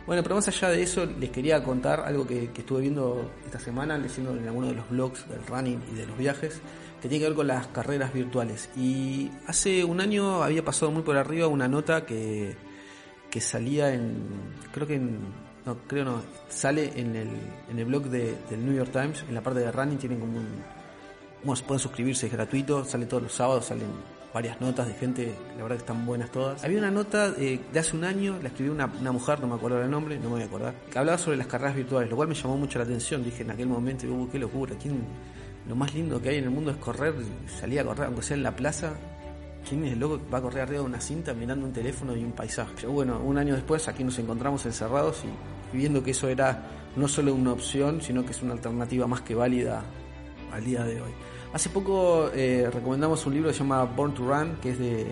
Bueno, 0.06 0.22
pero 0.22 0.34
más 0.34 0.48
allá 0.48 0.70
de 0.70 0.82
eso, 0.82 1.04
les 1.04 1.30
quería 1.30 1.62
contar 1.62 2.00
algo 2.00 2.26
que, 2.26 2.44
estuve 2.44 2.80
viendo 2.80 3.30
esta 3.44 3.58
semana, 3.58 3.98
leyendo 3.98 4.36
en 4.36 4.46
alguno 4.46 4.68
de 4.68 4.74
los 4.74 4.88
blogs 4.88 5.28
del 5.28 5.44
running 5.46 5.80
y 5.92 5.94
de 5.96 6.06
los 6.06 6.16
viajes, 6.16 6.60
que 7.00 7.08
tiene 7.08 7.24
que 7.24 7.28
ver 7.28 7.36
con 7.36 7.46
las 7.46 7.66
carreras 7.68 8.12
virtuales. 8.12 8.68
Y 8.76 9.30
hace 9.46 9.84
un 9.84 10.00
año 10.00 10.42
había 10.42 10.64
pasado 10.64 10.90
muy 10.90 11.02
por 11.02 11.16
arriba 11.16 11.46
una 11.46 11.68
nota 11.68 12.06
que, 12.06 12.56
que 13.32 13.40
salía 13.40 13.94
en, 13.94 14.28
creo 14.72 14.86
que 14.86 14.96
en 14.96 15.18
no, 15.64 15.78
creo 15.86 16.04
no, 16.04 16.22
sale 16.50 16.92
en 17.00 17.16
el, 17.16 17.30
en 17.70 17.78
el 17.78 17.84
blog 17.86 18.04
de, 18.04 18.36
del 18.50 18.62
New 18.62 18.74
York 18.74 18.90
Times, 18.92 19.24
en 19.26 19.34
la 19.34 19.40
parte 19.40 19.60
de 19.60 19.72
running 19.72 19.96
tienen 19.96 20.20
como 20.20 20.36
un, 20.36 20.46
bueno, 21.42 21.62
pueden 21.66 21.80
suscribirse, 21.80 22.26
es 22.26 22.32
gratuito, 22.32 22.84
sale 22.84 23.06
todos 23.06 23.22
los 23.22 23.32
sábados, 23.32 23.64
salen 23.64 23.88
varias 24.34 24.60
notas 24.60 24.86
de 24.86 24.94
gente, 24.94 25.34
la 25.56 25.62
verdad 25.62 25.76
que 25.76 25.82
están 25.82 26.04
buenas 26.04 26.30
todas. 26.30 26.62
Había 26.62 26.78
una 26.78 26.90
nota 26.90 27.30
de, 27.30 27.58
hace 27.74 27.96
un 27.96 28.04
año, 28.04 28.38
la 28.42 28.48
escribió 28.48 28.72
una, 28.72 28.84
una, 29.00 29.12
mujer, 29.12 29.40
no 29.40 29.46
me 29.46 29.54
acuerdo 29.54 29.80
el 29.80 29.90
nombre, 29.90 30.16
no 30.16 30.24
me 30.24 30.28
voy 30.28 30.42
a 30.42 30.46
acordar, 30.46 30.74
que 30.90 30.98
hablaba 30.98 31.16
sobre 31.16 31.38
las 31.38 31.46
carreras 31.46 31.74
virtuales, 31.74 32.10
lo 32.10 32.16
cual 32.16 32.28
me 32.28 32.34
llamó 32.34 32.58
mucho 32.58 32.78
la 32.78 32.84
atención. 32.84 33.24
Dije 33.24 33.44
en 33.44 33.50
aquel 33.50 33.68
momento, 33.68 34.06
uh, 34.08 34.28
qué 34.30 34.38
locura, 34.38 34.74
¿quién, 34.80 35.02
lo 35.66 35.74
más 35.74 35.94
lindo 35.94 36.20
que 36.20 36.28
hay 36.28 36.36
en 36.36 36.44
el 36.44 36.50
mundo 36.50 36.70
es 36.70 36.76
correr, 36.76 37.14
salir 37.46 37.80
a 37.80 37.84
correr, 37.84 38.06
aunque 38.06 38.22
sea 38.22 38.36
en 38.36 38.42
la 38.42 38.54
plaza, 38.54 38.92
¿Quién 39.68 39.84
es 39.84 39.92
el 39.92 40.00
loco 40.00 40.18
que 40.18 40.30
va 40.30 40.38
a 40.38 40.42
correr 40.42 40.62
arriba 40.62 40.80
de 40.80 40.86
una 40.86 41.00
cinta 41.00 41.34
mirando 41.34 41.66
un 41.66 41.72
teléfono 41.72 42.16
y 42.16 42.24
un 42.24 42.32
paisaje? 42.32 42.72
Pero 42.76 42.92
bueno, 42.92 43.20
un 43.20 43.38
año 43.38 43.54
después 43.54 43.88
aquí 43.88 44.04
nos 44.04 44.18
encontramos 44.18 44.66
encerrados 44.66 45.22
y, 45.24 45.76
viendo 45.76 46.02
que 46.02 46.10
eso 46.10 46.28
era 46.28 46.66
no 46.96 47.08
solo 47.08 47.34
una 47.34 47.52
opción, 47.52 48.00
sino 48.02 48.24
que 48.24 48.32
es 48.32 48.42
una 48.42 48.52
alternativa 48.52 49.06
más 49.06 49.22
que 49.22 49.34
válida 49.34 49.82
al 50.52 50.64
día 50.64 50.84
de 50.84 51.00
hoy. 51.00 51.10
Hace 51.52 51.70
poco 51.70 52.30
eh, 52.34 52.68
recomendamos 52.72 53.24
un 53.26 53.34
libro 53.34 53.48
que 53.48 53.54
se 53.54 53.60
llama 53.60 53.84
Born 53.84 54.14
to 54.14 54.24
Run, 54.24 54.56
que 54.60 54.70
es 54.70 54.78
de 54.78 55.06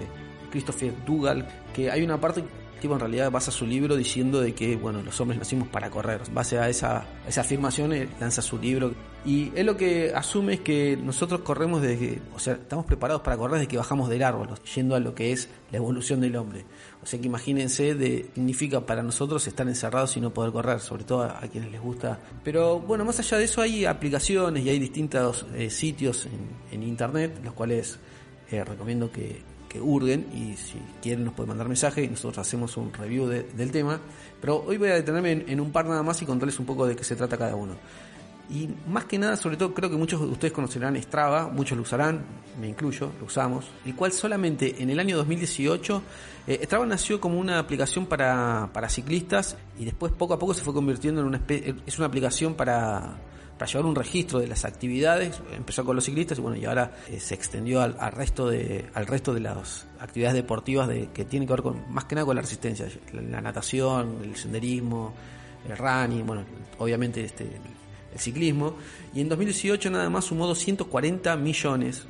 Christopher 0.50 0.92
Dougal, 1.04 1.46
que 1.74 1.90
hay 1.90 2.02
una 2.02 2.20
parte 2.20 2.44
tipo 2.80 2.94
en 2.94 3.00
realidad 3.00 3.30
basa 3.30 3.50
su 3.50 3.66
libro 3.66 3.94
diciendo 3.94 4.40
de 4.40 4.54
que 4.54 4.74
bueno 4.74 5.02
los 5.02 5.20
hombres 5.20 5.38
nacimos 5.38 5.68
para 5.68 5.90
correr 5.90 6.22
base 6.32 6.58
a 6.58 6.66
esa, 6.66 7.04
esa 7.28 7.42
afirmación 7.42 7.92
lanza 8.18 8.40
su 8.40 8.58
libro 8.58 8.94
y 9.24 9.52
él 9.54 9.66
lo 9.66 9.76
que 9.76 10.12
asume 10.14 10.54
es 10.54 10.60
que 10.60 10.96
nosotros 10.96 11.40
corremos 11.40 11.82
desde 11.82 12.22
o 12.34 12.38
sea 12.38 12.54
estamos 12.54 12.86
preparados 12.86 13.22
para 13.22 13.36
correr 13.36 13.58
desde 13.58 13.68
que 13.68 13.76
bajamos 13.76 14.08
del 14.08 14.22
árbol 14.22 14.48
yendo 14.74 14.94
a 14.94 15.00
lo 15.00 15.14
que 15.14 15.32
es 15.32 15.48
la 15.70 15.76
evolución 15.76 16.20
del 16.20 16.36
hombre 16.36 16.64
o 17.02 17.06
sea 17.06 17.20
que 17.20 17.26
imagínense 17.26 17.94
de 17.94 18.30
significa 18.34 18.86
para 18.86 19.02
nosotros 19.02 19.46
estar 19.46 19.68
encerrados 19.68 20.16
y 20.16 20.20
no 20.20 20.32
poder 20.32 20.52
correr 20.52 20.80
sobre 20.80 21.04
todo 21.04 21.22
a, 21.22 21.40
quienes 21.52 21.70
les 21.70 21.80
gusta 21.80 22.18
pero 22.42 22.80
bueno 22.80 23.04
más 23.04 23.18
allá 23.18 23.36
de 23.36 23.44
eso 23.44 23.60
hay 23.60 23.84
aplicaciones 23.84 24.64
y 24.64 24.70
hay 24.70 24.78
distintos 24.78 25.46
eh, 25.54 25.68
sitios 25.68 26.26
en, 26.72 26.82
internet 26.82 27.40
los 27.44 27.52
cuales 27.52 27.98
eh, 28.50 28.64
recomiendo 28.64 29.12
que, 29.12 29.42
que 29.70 29.80
hurguen 29.80 30.26
y 30.34 30.56
si 30.56 30.78
quieren 31.00 31.24
nos 31.24 31.34
pueden 31.34 31.50
mandar 31.50 31.68
mensaje 31.68 32.02
y 32.02 32.08
nosotros 32.08 32.38
hacemos 32.38 32.76
un 32.76 32.92
review 32.92 33.28
del 33.28 33.70
tema. 33.70 34.00
Pero 34.40 34.64
hoy 34.66 34.78
voy 34.78 34.88
a 34.88 34.94
detenerme 34.94 35.30
en, 35.30 35.44
en, 35.48 35.60
un 35.60 35.70
par 35.70 35.86
nada 35.86 36.02
más 36.02 36.20
y 36.20 36.26
contarles 36.26 36.58
un 36.58 36.66
poco 36.66 36.86
de 36.86 36.96
qué 36.96 37.04
se 37.04 37.14
trata 37.14 37.38
cada 37.38 37.54
uno. 37.54 37.74
Y 38.50 38.68
más 38.88 39.04
que 39.04 39.16
nada, 39.16 39.36
sobre 39.36 39.56
todo, 39.56 39.72
creo 39.72 39.88
que 39.88 39.96
muchos 39.96 40.20
de 40.20 40.26
ustedes 40.26 40.52
conocerán 40.52 41.00
Strava, 41.00 41.48
muchos 41.48 41.76
lo 41.76 41.82
usarán, 41.82 42.24
me 42.60 42.68
incluyo, 42.68 43.12
lo 43.20 43.26
usamos, 43.26 43.66
el 43.86 43.94
cual 43.94 44.10
solamente 44.10 44.82
en 44.82 44.90
el 44.90 44.98
año 44.98 45.16
2018 45.18 46.02
eh, 46.48 46.60
Strava 46.64 46.84
nació 46.84 47.20
como 47.20 47.38
una 47.38 47.60
aplicación 47.60 48.06
para, 48.06 48.68
para 48.72 48.88
ciclistas 48.88 49.56
y 49.78 49.84
después 49.84 50.12
poco 50.12 50.34
a 50.34 50.38
poco 50.40 50.52
se 50.52 50.62
fue 50.62 50.74
convirtiendo 50.74 51.20
en 51.20 51.28
una 51.28 51.36
especie, 51.36 51.76
es 51.86 51.98
una 51.98 52.08
aplicación 52.08 52.54
para, 52.54 53.18
para 53.56 53.70
llevar 53.70 53.86
un 53.86 53.94
registro 53.94 54.40
de 54.40 54.48
las 54.48 54.64
actividades, 54.64 55.40
empezó 55.52 55.84
con 55.84 55.94
los 55.94 56.04
ciclistas 56.04 56.38
y 56.38 56.40
bueno, 56.40 56.56
y 56.56 56.64
ahora 56.64 56.90
eh, 57.08 57.20
se 57.20 57.36
extendió 57.36 57.80
al, 57.82 57.94
resto 58.10 58.48
de 58.48 58.86
al 58.94 59.06
resto 59.06 59.32
de 59.32 59.40
las 59.40 59.86
actividades 60.00 60.34
deportivas 60.34 60.88
de, 60.88 61.10
que 61.10 61.24
tienen 61.24 61.46
que 61.46 61.52
ver 61.52 61.62
con 61.62 61.84
más 61.92 62.06
que 62.06 62.16
nada 62.16 62.26
con 62.26 62.34
la 62.34 62.42
resistencia, 62.42 62.88
la 63.12 63.40
natación, 63.40 64.18
el 64.24 64.34
senderismo, 64.34 65.14
el 65.68 65.76
running, 65.76 66.26
bueno, 66.26 66.42
obviamente 66.78 67.22
este 67.22 67.48
el 68.12 68.18
ciclismo, 68.18 68.76
y 69.14 69.20
en 69.20 69.28
2018 69.28 69.90
nada 69.90 70.10
más 70.10 70.26
sumó 70.26 70.46
240 70.46 71.36
millones, 71.36 72.06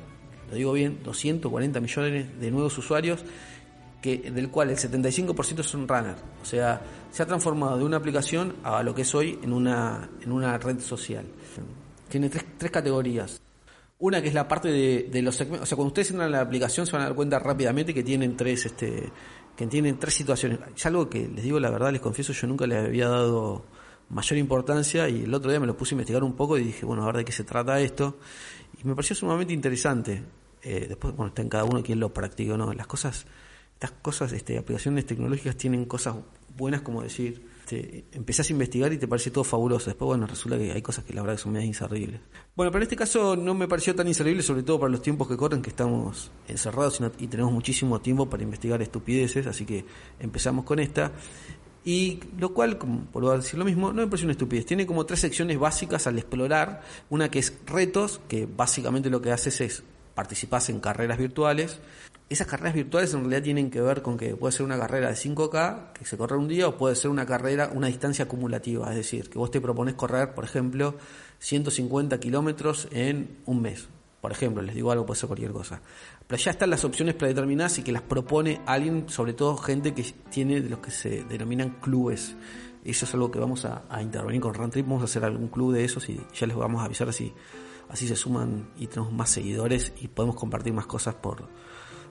lo 0.49 0.55
digo 0.55 0.73
bien, 0.73 0.99
240 1.03 1.79
millones 1.79 2.39
de 2.39 2.51
nuevos 2.51 2.77
usuarios, 2.77 3.23
que, 4.01 4.31
del 4.31 4.49
cual 4.49 4.71
el 4.71 4.77
75% 4.77 5.63
son 5.63 5.87
runners. 5.87 6.19
O 6.41 6.45
sea, 6.45 6.81
se 7.11 7.23
ha 7.23 7.25
transformado 7.25 7.77
de 7.77 7.83
una 7.83 7.97
aplicación 7.97 8.55
a 8.63 8.81
lo 8.83 8.95
que 8.95 9.03
es 9.03 9.15
hoy 9.15 9.39
en 9.43 9.53
una, 9.53 10.09
en 10.21 10.31
una 10.31 10.57
red 10.57 10.79
social. 10.79 11.25
Tiene 12.09 12.29
tres, 12.29 12.45
tres 12.57 12.71
categorías. 12.71 13.39
Una 13.99 14.19
que 14.21 14.29
es 14.29 14.33
la 14.33 14.47
parte 14.47 14.69
de, 14.69 15.09
de, 15.11 15.21
los 15.21 15.35
segmentos, 15.35 15.63
o 15.63 15.65
sea, 15.67 15.75
cuando 15.75 15.89
ustedes 15.89 16.09
entran 16.09 16.27
a 16.27 16.31
la 16.31 16.41
aplicación 16.41 16.87
se 16.87 16.93
van 16.93 17.03
a 17.03 17.05
dar 17.05 17.15
cuenta 17.15 17.37
rápidamente 17.37 17.93
que 17.93 18.01
tienen 18.01 18.35
tres, 18.35 18.65
este, 18.65 19.11
que 19.55 19.67
tienen 19.67 19.99
tres 19.99 20.15
situaciones. 20.15 20.57
Es 20.75 20.85
algo 20.87 21.07
que 21.07 21.27
les 21.27 21.43
digo 21.43 21.59
la 21.59 21.69
verdad, 21.69 21.91
les 21.91 22.01
confieso, 22.01 22.33
yo 22.33 22.47
nunca 22.47 22.65
les 22.65 22.83
había 22.83 23.07
dado 23.07 23.63
mayor 24.11 24.37
importancia 24.37 25.07
y 25.09 25.23
el 25.23 25.33
otro 25.33 25.49
día 25.49 25.59
me 25.59 25.67
lo 25.67 25.75
puse 25.75 25.93
a 25.93 25.95
investigar 25.95 26.23
un 26.23 26.33
poco 26.33 26.57
y 26.57 26.63
dije, 26.63 26.85
bueno, 26.85 27.03
a 27.03 27.05
ver 27.07 27.17
de 27.17 27.25
qué 27.25 27.31
se 27.31 27.43
trata 27.43 27.79
esto. 27.79 28.17
Y 28.81 28.87
me 28.87 28.95
pareció 28.95 29.15
sumamente 29.15 29.53
interesante. 29.53 30.23
Eh, 30.63 30.85
después, 30.87 31.15
bueno, 31.15 31.29
está 31.29 31.41
en 31.41 31.49
cada 31.49 31.63
uno 31.63 31.81
quien 31.81 31.99
lo 31.99 32.13
practique 32.13 32.51
o 32.51 32.57
no. 32.57 32.73
Las 32.73 32.87
cosas, 32.87 33.25
estas 33.73 33.91
cosas, 33.91 34.31
este, 34.33 34.57
aplicaciones 34.57 35.05
tecnológicas 35.05 35.55
tienen 35.55 35.85
cosas 35.85 36.15
buenas 36.57 36.81
como 36.81 37.01
decir, 37.01 37.49
te, 37.65 38.05
empezás 38.11 38.49
a 38.49 38.53
investigar 38.53 38.91
y 38.91 38.97
te 38.97 39.07
parece 39.07 39.31
todo 39.31 39.43
fabuloso. 39.43 39.89
Después, 39.89 40.07
bueno, 40.07 40.27
resulta 40.27 40.57
que 40.57 40.71
hay 40.71 40.81
cosas 40.81 41.05
que 41.05 41.13
la 41.13 41.21
verdad 41.21 41.35
que 41.35 41.43
son 41.43 41.53
medias 41.53 41.67
inservibles. 41.67 42.19
Bueno, 42.55 42.71
pero 42.71 42.81
en 42.81 42.83
este 42.83 42.95
caso 42.97 43.35
no 43.35 43.53
me 43.53 43.67
pareció 43.67 43.95
tan 43.95 44.07
inservible, 44.07 44.43
sobre 44.43 44.63
todo 44.63 44.79
para 44.79 44.91
los 44.91 45.01
tiempos 45.01 45.27
que 45.27 45.37
corren, 45.37 45.61
que 45.61 45.69
estamos 45.69 46.31
encerrados 46.47 46.99
y 47.19 47.27
tenemos 47.27 47.51
muchísimo 47.53 48.01
tiempo 48.01 48.29
para 48.29 48.43
investigar 48.43 48.81
estupideces, 48.81 49.47
así 49.47 49.65
que 49.65 49.85
empezamos 50.19 50.65
con 50.65 50.79
esta. 50.79 51.11
Y 51.83 52.19
lo 52.37 52.53
cual, 52.53 52.77
como 52.77 53.07
a 53.31 53.37
decir 53.37 53.57
lo 53.57 53.65
mismo, 53.65 53.91
no 53.91 54.01
me 54.01 54.07
parece 54.07 54.25
una 54.25 54.33
estupidez. 54.33 54.65
Tiene 54.65 54.85
como 54.85 55.05
tres 55.05 55.19
secciones 55.19 55.57
básicas 55.57 56.05
al 56.05 56.17
explorar. 56.17 56.81
Una 57.09 57.29
que 57.31 57.39
es 57.39 57.53
retos, 57.65 58.21
que 58.27 58.45
básicamente 58.45 59.09
lo 59.09 59.21
que 59.21 59.31
haces 59.31 59.61
es 59.61 59.83
participar 60.13 60.61
en 60.67 60.79
carreras 60.79 61.17
virtuales. 61.17 61.79
Esas 62.29 62.47
carreras 62.47 62.75
virtuales 62.75 63.13
en 63.13 63.21
realidad 63.21 63.41
tienen 63.43 63.71
que 63.71 63.81
ver 63.81 64.01
con 64.01 64.17
que 64.17 64.35
puede 64.35 64.51
ser 64.51 64.65
una 64.65 64.77
carrera 64.77 65.09
de 65.09 65.15
5K 65.15 65.93
que 65.93 66.05
se 66.05 66.17
corre 66.17 66.37
un 66.37 66.47
día 66.47 66.67
o 66.67 66.77
puede 66.77 66.95
ser 66.95 67.09
una 67.09 67.25
carrera, 67.25 67.71
una 67.73 67.87
distancia 67.87 68.25
acumulativa. 68.25 68.89
Es 68.91 68.95
decir, 68.95 69.29
que 69.29 69.39
vos 69.39 69.51
te 69.51 69.59
propones 69.59 69.95
correr, 69.95 70.33
por 70.33 70.45
ejemplo, 70.45 70.95
150 71.39 72.19
kilómetros 72.19 72.87
en 72.91 73.37
un 73.45 73.61
mes. 73.61 73.87
Por 74.21 74.31
ejemplo, 74.31 74.61
les 74.61 74.75
digo 74.75 74.91
algo, 74.91 75.05
puede 75.05 75.19
ser 75.19 75.27
cualquier 75.27 75.51
cosa. 75.51 75.81
Pero 76.27 76.41
ya 76.41 76.51
están 76.51 76.69
las 76.69 76.85
opciones 76.85 77.15
predeterminadas 77.15 77.79
y 77.79 77.83
que 77.83 77.91
las 77.91 78.03
propone 78.03 78.61
alguien, 78.67 79.09
sobre 79.09 79.33
todo 79.33 79.57
gente 79.57 79.95
que 79.95 80.03
tiene 80.29 80.61
de 80.61 80.69
los 80.69 80.79
que 80.79 80.91
se 80.91 81.23
denominan 81.23 81.79
clubes. 81.81 82.35
Eso 82.85 83.05
es 83.05 83.13
algo 83.15 83.31
que 83.31 83.39
vamos 83.39 83.65
a, 83.65 83.83
intervenir 84.01 84.41
con 84.41 84.53
Rantrip, 84.53 84.85
vamos 84.85 85.01
a 85.01 85.05
hacer 85.05 85.25
algún 85.25 85.47
club 85.47 85.73
de 85.73 85.83
esos 85.83 86.07
y 86.09 86.19
ya 86.33 86.47
les 86.47 86.55
vamos 86.55 86.81
a 86.81 86.85
avisar 86.85 87.09
así, 87.09 87.31
así 87.89 88.07
se 88.07 88.15
suman 88.15 88.71
y 88.77 88.87
tenemos 88.87 89.13
más 89.13 89.29
seguidores 89.29 89.93
y 90.01 90.07
podemos 90.07 90.35
compartir 90.35 90.73
más 90.73 90.87
cosas 90.87 91.15
por, 91.15 91.47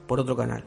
por 0.06 0.20
otro 0.20 0.36
canal. 0.36 0.64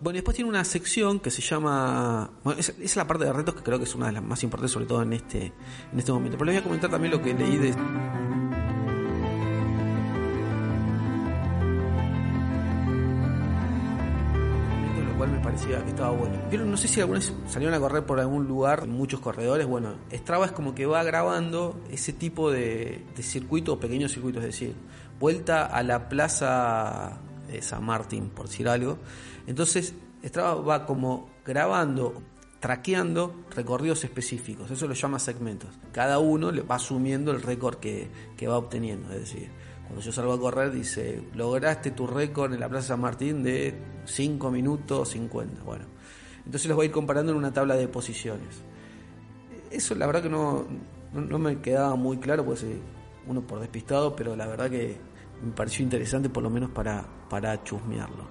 Bueno, 0.00 0.16
y 0.16 0.18
después 0.18 0.36
tiene 0.36 0.48
una 0.48 0.64
sección 0.64 1.18
que 1.18 1.30
se 1.30 1.42
llama. 1.42 2.30
Bueno, 2.44 2.60
esa 2.60 2.72
es 2.80 2.94
la 2.94 3.06
parte 3.06 3.24
de 3.24 3.32
retos 3.32 3.56
que 3.56 3.62
creo 3.62 3.78
que 3.78 3.84
es 3.84 3.94
una 3.96 4.06
de 4.06 4.12
las 4.12 4.22
más 4.22 4.42
importantes, 4.44 4.70
sobre 4.70 4.86
todo 4.86 5.02
en 5.02 5.12
este, 5.12 5.52
en 5.92 5.98
este 5.98 6.12
momento. 6.12 6.38
Pero 6.38 6.46
les 6.46 6.54
voy 6.54 6.60
a 6.60 6.64
comentar 6.64 6.90
también 6.90 7.12
lo 7.12 7.20
que 7.20 7.34
leí 7.34 7.56
de. 7.56 7.74
Parecía 15.48 15.82
que 15.82 15.90
estaba 15.90 16.10
bueno. 16.10 16.36
Pero 16.50 16.66
no 16.66 16.76
sé 16.76 16.88
si 16.88 17.00
alguna 17.00 17.20
vez 17.20 17.32
salieron 17.46 17.74
a 17.74 17.80
correr 17.80 18.04
por 18.04 18.20
algún 18.20 18.46
lugar, 18.46 18.86
muchos 18.86 19.20
corredores. 19.20 19.66
Bueno, 19.66 19.94
Strava 20.12 20.44
es 20.44 20.52
como 20.52 20.74
que 20.74 20.84
va 20.84 21.02
grabando 21.02 21.80
ese 21.90 22.12
tipo 22.12 22.50
de, 22.50 23.06
de 23.16 23.22
circuito 23.22 23.72
o 23.72 23.80
pequeños 23.80 24.12
circuitos, 24.12 24.42
es 24.42 24.48
decir, 24.48 24.74
vuelta 25.18 25.64
a 25.64 25.82
la 25.82 26.10
plaza 26.10 27.18
de 27.50 27.62
San 27.62 27.82
Martín, 27.82 28.28
por 28.28 28.46
decir 28.48 28.68
algo. 28.68 28.98
Entonces, 29.46 29.94
Strava 30.22 30.54
va 30.60 30.84
como 30.84 31.30
grabando, 31.46 32.22
traqueando 32.60 33.46
recorridos 33.56 34.04
específicos. 34.04 34.70
Eso 34.70 34.86
lo 34.86 34.92
llama 34.92 35.18
segmentos. 35.18 35.70
Cada 35.92 36.18
uno 36.18 36.52
va 36.66 36.74
asumiendo 36.74 37.30
el 37.30 37.40
récord 37.40 37.76
que, 37.76 38.10
que 38.36 38.46
va 38.48 38.58
obteniendo, 38.58 39.14
es 39.14 39.20
decir. 39.20 39.50
Cuando 39.88 40.04
yo 40.04 40.12
salgo 40.12 40.34
a 40.34 40.38
correr 40.38 40.70
dice, 40.70 41.22
lograste 41.34 41.92
tu 41.92 42.06
récord 42.06 42.52
en 42.52 42.60
la 42.60 42.68
Plaza 42.68 42.88
San 42.88 43.00
Martín 43.00 43.42
de 43.42 43.74
5 44.04 44.50
minutos 44.50 45.08
50. 45.08 45.62
Bueno, 45.62 45.86
entonces 46.44 46.68
los 46.68 46.76
voy 46.76 46.84
a 46.84 46.86
ir 46.88 46.92
comparando 46.92 47.32
en 47.32 47.38
una 47.38 47.52
tabla 47.52 47.74
de 47.74 47.88
posiciones. 47.88 48.62
Eso 49.70 49.94
la 49.94 50.06
verdad 50.06 50.22
que 50.22 50.28
no, 50.28 50.66
no, 51.14 51.38
me 51.38 51.60
quedaba 51.60 51.96
muy 51.96 52.18
claro, 52.18 52.44
pues 52.44 52.66
uno 53.26 53.40
por 53.40 53.60
despistado, 53.60 54.14
pero 54.14 54.36
la 54.36 54.46
verdad 54.46 54.68
que 54.68 54.98
me 55.42 55.52
pareció 55.52 55.82
interesante 55.82 56.28
por 56.28 56.42
lo 56.42 56.50
menos 56.50 56.70
para, 56.70 57.06
para 57.30 57.64
chusmearlo. 57.64 58.28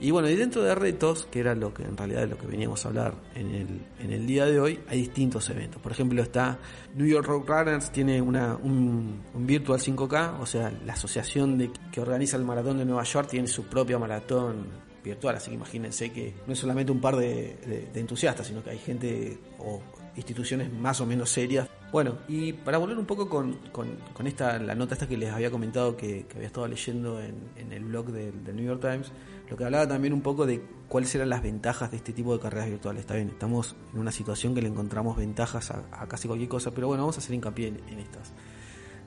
Y 0.00 0.10
bueno, 0.10 0.28
y 0.28 0.36
dentro 0.36 0.62
de 0.62 0.74
retos, 0.74 1.26
que 1.30 1.40
era 1.40 1.54
lo 1.54 1.72
que 1.72 1.84
en 1.84 1.96
realidad 1.96 2.24
es 2.24 2.30
lo 2.30 2.38
que 2.38 2.46
veníamos 2.46 2.84
a 2.84 2.88
hablar 2.88 3.14
en 3.34 3.54
el, 3.54 3.80
en 4.00 4.12
el 4.12 4.26
día 4.26 4.44
de 4.46 4.60
hoy, 4.60 4.80
hay 4.88 4.98
distintos 4.98 5.48
eventos. 5.50 5.80
Por 5.80 5.92
ejemplo, 5.92 6.20
está 6.22 6.58
New 6.94 7.06
York 7.06 7.26
Road 7.26 7.44
Runners, 7.46 7.90
tiene 7.90 8.20
una, 8.20 8.56
un, 8.56 9.22
Virtual 9.34 9.80
5K, 9.80 10.40
o 10.40 10.46
sea, 10.46 10.72
la 10.84 10.94
asociación 10.94 11.58
de, 11.58 11.70
que 11.92 12.00
organiza 12.00 12.36
el 12.36 12.44
maratón 12.44 12.78
de 12.78 12.84
Nueva 12.84 13.04
York 13.04 13.28
tiene 13.28 13.46
su 13.46 13.64
propia 13.64 13.98
maratón 13.98 14.66
virtual, 15.02 15.36
así 15.36 15.50
que 15.50 15.56
imagínense 15.56 16.10
que 16.12 16.34
no 16.46 16.52
es 16.54 16.58
solamente 16.58 16.90
un 16.90 17.00
par 17.00 17.16
de, 17.16 17.88
de, 17.92 18.00
entusiastas, 18.00 18.46
sino 18.46 18.64
que 18.64 18.70
hay 18.70 18.78
gente 18.78 19.38
o 19.58 19.82
instituciones 20.16 20.72
más 20.72 21.00
o 21.00 21.06
menos 21.06 21.30
serias. 21.30 21.68
Bueno, 21.92 22.18
y 22.28 22.52
para 22.52 22.78
volver 22.78 22.98
un 22.98 23.06
poco 23.06 23.28
con, 23.28 23.54
con, 23.70 24.26
esta, 24.26 24.58
la 24.58 24.74
nota 24.74 24.94
esta 24.94 25.06
que 25.06 25.16
les 25.16 25.30
había 25.30 25.50
comentado 25.50 25.96
que, 25.96 26.26
había 26.34 26.46
estado 26.46 26.66
leyendo 26.66 27.20
en, 27.20 27.72
el 27.72 27.84
blog 27.84 28.06
del, 28.06 28.56
New 28.56 28.64
York 28.64 28.80
Times, 28.80 29.12
lo 29.48 29.56
que 29.56 29.64
hablaba 29.64 29.86
también 29.86 30.12
un 30.12 30.22
poco 30.22 30.46
de 30.46 30.62
cuáles 30.88 31.14
eran 31.14 31.28
las 31.28 31.42
ventajas 31.42 31.90
de 31.90 31.98
este 31.98 32.12
tipo 32.12 32.34
de 32.34 32.40
carreras 32.40 32.68
virtuales. 32.68 33.00
Está 33.00 33.14
bien, 33.14 33.28
estamos 33.28 33.76
en 33.92 34.00
una 34.00 34.12
situación 34.12 34.54
que 34.54 34.62
le 34.62 34.68
encontramos 34.68 35.16
ventajas 35.16 35.70
a, 35.70 36.06
casi 36.08 36.28
cualquier 36.28 36.48
cosa, 36.48 36.70
pero 36.72 36.88
bueno, 36.88 37.02
vamos 37.02 37.16
a 37.16 37.20
hacer 37.20 37.34
hincapié 37.34 37.68
en, 37.68 37.80
en 37.88 37.98
estas. 37.98 38.32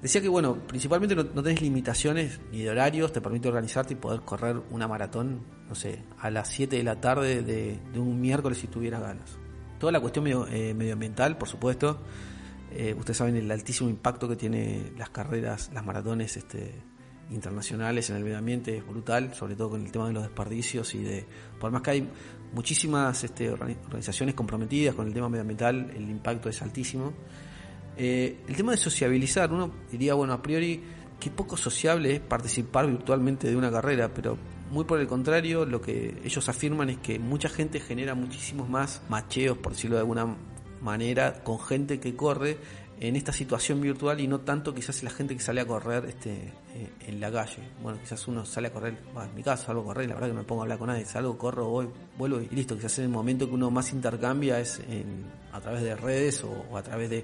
Decía 0.02 0.22
que, 0.22 0.30
bueno, 0.30 0.56
principalmente 0.68 1.16
no, 1.16 1.24
no, 1.24 1.42
tenés 1.42 1.62
limitaciones 1.62 2.40
ni 2.52 2.62
de 2.62 2.70
horarios, 2.70 3.12
te 3.12 3.20
permite 3.20 3.48
organizarte 3.48 3.94
y 3.94 3.98
poder 3.98 4.22
correr 4.22 4.62
una 4.70 4.88
maratón, 4.88 5.42
no 5.68 5.74
sé, 5.74 6.04
a 6.20 6.30
las 6.30 6.50
7 6.50 6.76
de 6.76 6.84
la 6.84 7.02
tarde 7.02 7.42
de, 7.42 7.80
de 7.92 8.00
un 8.00 8.22
miércoles 8.22 8.60
si 8.60 8.68
tuvieras 8.68 9.02
ganas. 9.02 9.38
Toda 9.80 9.92
la 9.92 10.00
cuestión 10.00 10.24
medio, 10.24 10.48
eh, 10.48 10.74
medioambiental, 10.74 11.38
por 11.38 11.48
supuesto. 11.48 12.00
Eh, 12.72 12.96
ustedes 12.98 13.18
saben 13.18 13.36
el 13.36 13.50
altísimo 13.50 13.90
impacto 13.90 14.28
que 14.28 14.36
tiene 14.36 14.92
las 14.98 15.10
carreras, 15.10 15.72
las 15.74 15.86
maratones 15.86 16.38
este, 16.38 16.76
internacionales 17.32 18.10
en 18.10 18.18
el 18.18 18.24
medio 18.24 18.38
ambiente, 18.38 18.78
es 18.78 18.88
brutal, 18.88 19.34
sobre 19.34 19.56
todo 19.56 19.72
con 19.72 19.86
el 19.86 19.92
tema 19.92 20.08
de 20.08 20.14
los 20.14 20.24
desperdicios 20.24 20.94
y 20.96 21.04
de... 21.04 21.26
Por 21.60 21.72
más 21.72 21.82
que 21.82 21.92
hay 21.92 22.10
muchísimas 22.54 23.24
este, 23.24 23.50
organizaciones 23.52 24.36
comprometidas 24.36 24.96
con 24.96 25.08
el 25.08 25.14
tema 25.14 25.30
medioambiental, 25.30 25.92
el 25.96 26.10
impacto 26.10 26.50
es 26.50 26.62
altísimo. 26.62 27.14
Eh, 27.98 28.40
el 28.48 28.56
tema 28.56 28.72
de 28.72 28.78
sociabilizar, 28.78 29.52
uno 29.52 29.72
diría, 29.92 30.14
bueno, 30.14 30.34
a 30.34 30.42
priori, 30.42 30.84
qué 31.20 31.30
poco 31.30 31.58
sociable 31.58 32.14
es 32.14 32.20
participar 32.20 32.88
virtualmente 32.88 33.50
de 33.50 33.56
una 33.56 33.72
carrera, 33.72 34.14
pero 34.14 34.38
muy 34.72 34.86
por 34.86 35.00
el 35.00 35.08
contrario, 35.08 35.66
lo 35.66 35.82
que 35.82 36.22
ellos 36.24 36.48
afirman 36.50 36.90
es 36.90 36.98
que 36.98 37.20
mucha 37.20 37.50
gente 37.50 37.80
genera 37.80 38.16
muchísimos 38.16 38.70
más 38.70 39.02
macheos, 39.10 39.58
por 39.58 39.74
decirlo 39.74 39.96
de 39.96 40.02
alguna 40.02 40.36
manera, 40.82 41.44
con 41.44 41.60
gente 41.60 42.00
que 42.00 42.16
corre 42.16 42.58
en 43.00 43.16
esta 43.16 43.32
situación 43.32 43.80
virtual 43.80 44.20
y 44.20 44.28
no 44.28 44.40
tanto 44.40 44.74
quizás 44.74 45.04
la 45.04 45.12
gente 45.12 45.36
que 45.36 45.42
sale 45.42 45.62
a 45.62 45.68
correr 45.68 46.06
este 46.06 46.54
eh, 46.74 46.90
en 47.06 47.20
la 47.20 47.32
calle. 47.32 47.62
Bueno, 47.82 48.00
quizás 48.00 48.28
uno 48.28 48.46
sale 48.46 48.70
a 48.70 48.74
correr, 48.74 48.98
bueno, 49.14 49.30
en 49.30 49.36
mi 49.36 49.44
caso 49.44 49.66
salgo 49.66 49.82
a 49.82 49.86
correr, 49.86 50.08
la 50.08 50.16
verdad 50.16 50.30
que 50.30 50.34
no 50.34 50.42
me 50.42 50.48
pongo 50.48 50.62
a 50.62 50.64
hablar 50.64 50.80
con 50.80 50.88
nadie, 50.88 51.06
salgo, 51.06 51.38
corro, 51.38 51.70
voy, 51.70 51.90
vuelvo 52.18 52.42
y 52.42 52.48
listo. 52.50 52.76
Quizás 52.76 53.00
en 53.00 53.06
el 53.06 53.12
momento 53.12 53.48
que 53.48 53.54
uno 53.54 53.70
más 53.70 53.94
intercambia 53.94 54.60
es 54.60 54.80
en, 54.90 55.26
a 55.52 55.62
través 55.62 55.84
de 55.84 55.96
redes 55.96 56.44
o, 56.44 56.76
a 56.76 56.82
través 56.82 57.10
de, 57.10 57.24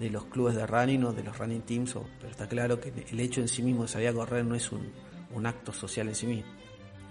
de, 0.00 0.10
los 0.10 0.24
clubes 0.24 0.56
de 0.56 0.66
running 0.66 1.04
o 1.04 1.12
de 1.12 1.22
los 1.22 1.38
running 1.38 1.62
teams, 1.62 1.94
o, 1.96 2.04
pero 2.18 2.30
está 2.30 2.48
claro 2.48 2.80
que 2.80 2.92
el 3.10 3.20
hecho 3.20 3.40
en 3.40 3.48
sí 3.48 3.62
mismo 3.62 3.82
de 3.82 3.88
salir 3.88 4.08
a 4.08 4.12
correr 4.12 4.44
no 4.44 4.56
es 4.56 4.72
un, 4.72 4.90
un 5.34 5.46
acto 5.46 5.72
social 5.72 6.08
en 6.08 6.14
sí 6.14 6.26
mismo. 6.26 6.50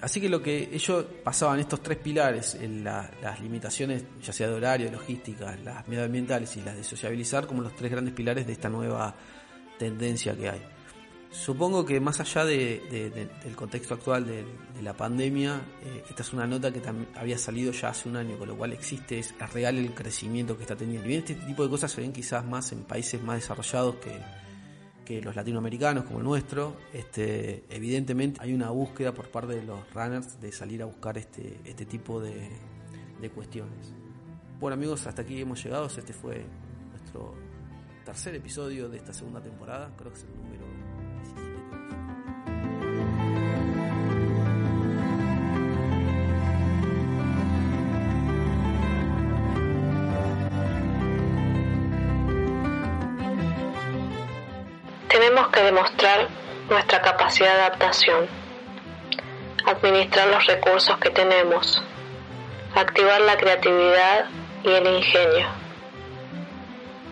Así 0.01 0.19
que 0.19 0.29
lo 0.29 0.41
que 0.41 0.69
ellos 0.73 1.05
pasaban 1.23 1.59
estos 1.59 1.83
tres 1.83 1.99
pilares, 1.99 2.55
en 2.55 2.83
las 2.83 3.39
limitaciones, 3.39 4.03
ya 4.21 4.33
sea 4.33 4.47
de 4.47 4.55
horario, 4.55 4.87
de 4.87 4.93
logística, 4.93 5.55
las 5.63 5.87
medioambientales 5.87 6.57
y 6.57 6.61
las 6.61 6.75
de 6.75 6.83
sociabilizar, 6.83 7.45
como 7.45 7.61
los 7.61 7.75
tres 7.75 7.91
grandes 7.91 8.13
pilares 8.13 8.47
de 8.47 8.53
esta 8.53 8.67
nueva 8.67 9.13
tendencia 9.77 10.35
que 10.35 10.49
hay. 10.49 10.61
Supongo 11.29 11.85
que 11.85 11.99
más 11.99 12.19
allá 12.19 12.43
de, 12.43 13.29
del 13.43 13.55
contexto 13.55 13.93
actual 13.93 14.25
de, 14.25 14.43
la 14.81 14.93
pandemia, 14.93 15.61
eh, 15.83 16.03
esta 16.09 16.23
es 16.23 16.33
una 16.33 16.47
nota 16.47 16.73
que 16.73 16.81
había 17.15 17.37
salido 17.37 17.71
ya 17.71 17.89
hace 17.89 18.09
un 18.09 18.15
año, 18.17 18.37
con 18.37 18.47
lo 18.47 18.57
cual 18.57 18.73
existe, 18.73 19.19
es, 19.19 19.35
real 19.53 19.77
el 19.77 19.93
crecimiento 19.93 20.57
que 20.57 20.63
está 20.63 20.75
teniendo. 20.75 21.05
Y 21.05 21.09
bien, 21.09 21.19
este 21.19 21.35
tipo 21.35 21.63
de 21.63 21.69
cosas 21.69 21.91
se 21.91 22.01
ven 22.01 22.11
quizás 22.11 22.43
más 22.43 22.71
en 22.71 22.83
países 22.83 23.21
más 23.21 23.35
desarrollados 23.35 23.95
que, 23.97 24.19
los 25.19 25.35
latinoamericanos 25.35 26.05
como 26.05 26.19
el 26.19 26.25
nuestro. 26.25 26.77
Este, 26.93 27.65
evidentemente 27.69 28.39
hay 28.41 28.53
una 28.53 28.69
búsqueda 28.69 29.13
por 29.13 29.29
parte 29.29 29.55
de 29.55 29.63
los 29.63 29.79
runners 29.93 30.39
de 30.39 30.51
salir 30.51 30.81
a 30.83 30.85
buscar 30.85 31.17
este, 31.17 31.59
este 31.65 31.85
tipo 31.85 32.21
de, 32.21 32.49
de 33.19 33.29
cuestiones. 33.31 33.93
Bueno 34.59 34.75
amigos, 34.75 35.07
hasta 35.07 35.23
aquí 35.23 35.41
hemos 35.41 35.63
llegado. 35.63 35.87
Este 35.87 36.13
fue 36.13 36.45
nuestro 36.91 37.33
tercer 38.05 38.35
episodio 38.35 38.87
de 38.89 38.97
esta 38.97 39.11
segunda 39.11 39.41
temporada. 39.41 39.91
Creo 39.97 40.11
que 40.11 40.19
es 40.19 40.23
el 40.23 40.35
número 40.35 40.70
demostrar 55.71 56.27
nuestra 56.69 57.01
capacidad 57.01 57.53
de 57.53 57.61
adaptación, 57.61 58.27
administrar 59.65 60.27
los 60.27 60.45
recursos 60.45 60.97
que 60.97 61.09
tenemos, 61.11 61.81
activar 62.75 63.21
la 63.21 63.37
creatividad 63.37 64.25
y 64.63 64.69
el 64.69 64.87
ingenio. 64.87 65.47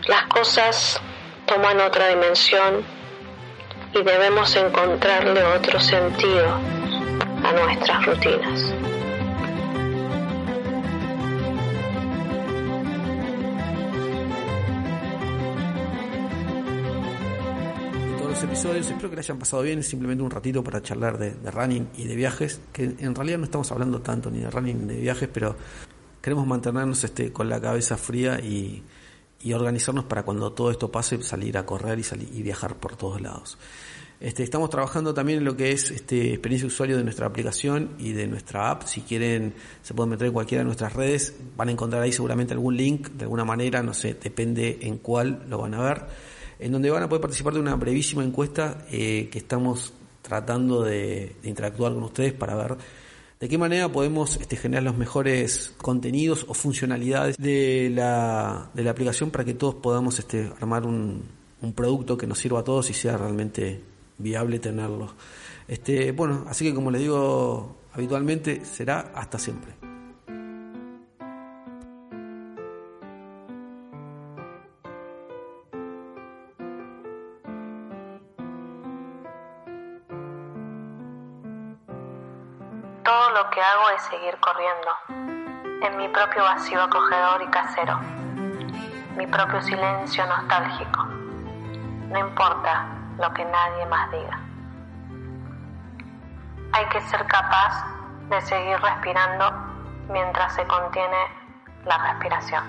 Las 0.08 0.24
cosas 0.26 1.00
toman 1.46 1.80
otra 1.80 2.10
dimensión 2.10 2.84
y 3.94 4.04
debemos 4.04 4.54
encontrarle 4.58 5.42
otro 5.44 5.80
sentido 5.80 6.60
a 7.44 7.52
nuestras 7.54 8.06
rutinas. 8.06 8.79
Episodios. 18.60 18.90
Espero 18.90 19.10
que 19.10 19.16
le 19.16 19.22
hayan 19.22 19.40
pasado 19.40 19.64
bien. 19.64 19.84
Simplemente 19.84 20.22
un 20.22 20.32
ratito 20.32 20.64
para 20.64 20.82
charlar 20.82 21.18
de, 21.18 21.52
running 21.52 21.90
y 21.98 22.04
de 22.06 22.16
viajes. 22.16 22.60
Que 22.74 22.84
en 22.84 23.16
realidad 23.16 23.38
no 23.38 23.46
estamos 23.46 23.72
hablando 23.72 24.02
tanto 24.02 24.30
ni 24.30 24.40
de 24.40 24.52
running 24.52 24.86
ni 24.86 24.96
de 24.96 25.02
viajes, 25.02 25.30
pero 25.32 25.56
queremos 26.22 26.46
mantenernos 26.46 27.02
este, 27.06 27.32
con 27.32 27.48
la 27.48 27.62
cabeza 27.62 27.96
fría 27.96 28.40
y, 28.40 28.84
organizarnos 29.54 30.04
para 30.04 30.24
cuando 30.24 30.52
todo 30.52 30.72
esto 30.72 30.92
pase 30.92 31.22
salir 31.22 31.58
a 31.58 31.66
correr 31.66 31.98
y, 32.00 32.04
salir, 32.04 32.30
y 32.34 32.42
viajar 32.42 32.76
por 32.76 32.98
todos 32.98 33.22
lados. 33.22 33.58
Este, 34.20 34.44
estamos 34.44 34.70
trabajando 34.70 35.14
también 35.14 35.40
en 35.40 35.46
lo 35.46 35.56
que 35.56 35.72
es 35.72 35.92
este, 35.92 36.34
experiencia 36.34 36.68
de 36.68 36.74
usuario 36.74 36.98
de 36.98 37.06
nuestra 37.06 37.28
aplicación 37.28 37.92
y 37.98 38.12
de 38.12 38.28
nuestra 38.28 38.72
app. 38.72 38.84
Si 38.84 39.00
quieren, 39.02 39.54
se 39.82 39.94
pueden 39.94 40.10
meter 40.10 40.28
en 40.28 40.34
cualquiera 40.34 40.60
de 40.62 40.66
nuestras 40.66 40.92
redes. 40.92 41.34
Van 41.56 41.70
a 41.70 41.72
encontrar 41.72 42.02
ahí 42.02 42.12
seguramente 42.12 42.54
algún 42.54 42.76
link 42.76 43.08
de 43.12 43.24
alguna 43.24 43.46
manera, 43.46 43.82
no 43.82 43.94
sé, 43.94 44.16
depende 44.22 44.80
en 44.82 44.98
cuál 44.98 45.46
lo 45.48 45.60
van 45.60 45.74
a 45.76 45.82
ver 45.82 46.06
en 46.60 46.72
donde 46.74 46.92
van 46.92 47.04
a 47.04 47.10
poder 47.10 47.22
participar 47.22 47.54
de 47.54 47.62
una 47.62 47.76
brevísima 47.76 48.24
encuesta 48.24 48.86
eh, 48.92 49.30
que 49.32 49.40
estamos 49.40 49.94
tratando 50.22 50.84
de, 50.84 51.36
interactuar 51.44 51.94
con 51.94 52.04
ustedes 52.04 52.34
para 52.34 52.56
ver 52.56 52.78
de 53.40 53.48
qué 53.48 53.58
manera 53.58 53.90
podemos 53.90 54.36
este, 54.36 54.58
generar 54.58 54.84
los 54.84 54.98
mejores 54.98 55.74
contenidos 55.78 56.46
o 56.50 56.54
funcionalidades 56.54 57.38
de 57.38 57.90
la, 57.90 58.70
de 58.74 58.84
la 58.84 58.92
aplicación 58.92 59.32
para 59.32 59.46
que 59.46 59.54
todos 59.54 59.76
podamos 59.76 60.20
este, 60.20 60.52
armar 60.60 60.86
un, 60.86 61.24
un, 61.62 61.74
producto 61.74 62.18
que 62.18 62.28
nos 62.28 62.38
sirva 62.38 62.60
a 62.60 62.64
todos 62.66 62.90
y 62.90 62.94
sea 62.94 63.18
realmente 63.18 63.82
viable 64.18 64.60
tenerlo. 64.60 65.14
Este, 65.70 66.12
bueno, 66.12 66.46
así 66.50 66.66
que 66.66 66.74
como 66.74 66.92
les 66.92 67.00
digo 67.00 67.78
habitualmente, 67.94 68.66
será 68.66 69.12
hasta 69.16 69.40
siempre. 69.40 69.79
Seguir 84.00 84.38
corriendo, 84.40 84.92
en 85.82 85.98
mi 85.98 86.08
propio 86.10 86.44
vacío 86.44 86.82
acogedor 86.82 87.42
y 87.42 87.48
casero, 87.48 88.00
mi 89.16 89.28
propio 89.28 89.62
silencio 89.62 90.26
nostálgico. 90.26 91.04
No 92.10 92.20
importa 92.20 92.86
lo 93.18 93.34
que 93.34 93.46
nadie 93.46 93.86
más 93.88 94.12
diga. 94.12 94.40
Hay 96.72 96.86
que 96.88 97.02
ser 97.02 97.26
capaz 97.28 97.86
de 98.30 98.42
seguir 98.42 98.80
respirando 98.80 99.52
mientras 100.10 100.54
se 100.54 100.66
contiene 100.68 101.18
la 101.86 101.98
respiración. 101.98 102.64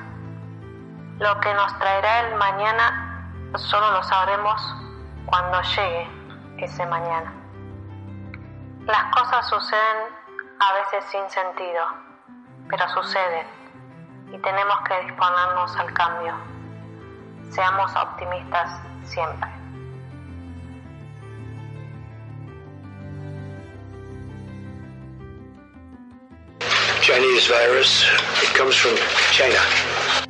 Lo 1.19 1.39
que 1.41 1.53
nos 1.55 1.79
traerá 1.79 2.29
el 2.29 2.35
mañana 2.37 3.27
solo 3.57 3.93
lo 3.93 4.03
sabremos 4.03 4.77
cuando 5.27 5.61
llegue 5.63 6.11
ese 6.59 6.85
mañana. 6.87 7.33
Las 8.87 9.05
cosas 9.15 9.49
suceden 9.49 10.20
a 10.61 10.73
veces 10.75 11.05
sin 11.11 11.29
sentido, 11.31 11.85
pero 12.69 12.89
suceden 12.91 13.47
y 14.33 14.39
tenemos 14.39 14.77
que 14.87 15.01
disponernos 15.07 15.77
al 15.77 15.93
cambio. 15.95 16.35
Seamos 17.51 17.91
optimistas 17.97 18.71
siempre. 19.05 19.49
Chinese 27.01 27.49
virus, 27.49 28.07
it 28.43 28.55
comes 28.55 28.77
from 28.77 28.95
China. 29.33 30.30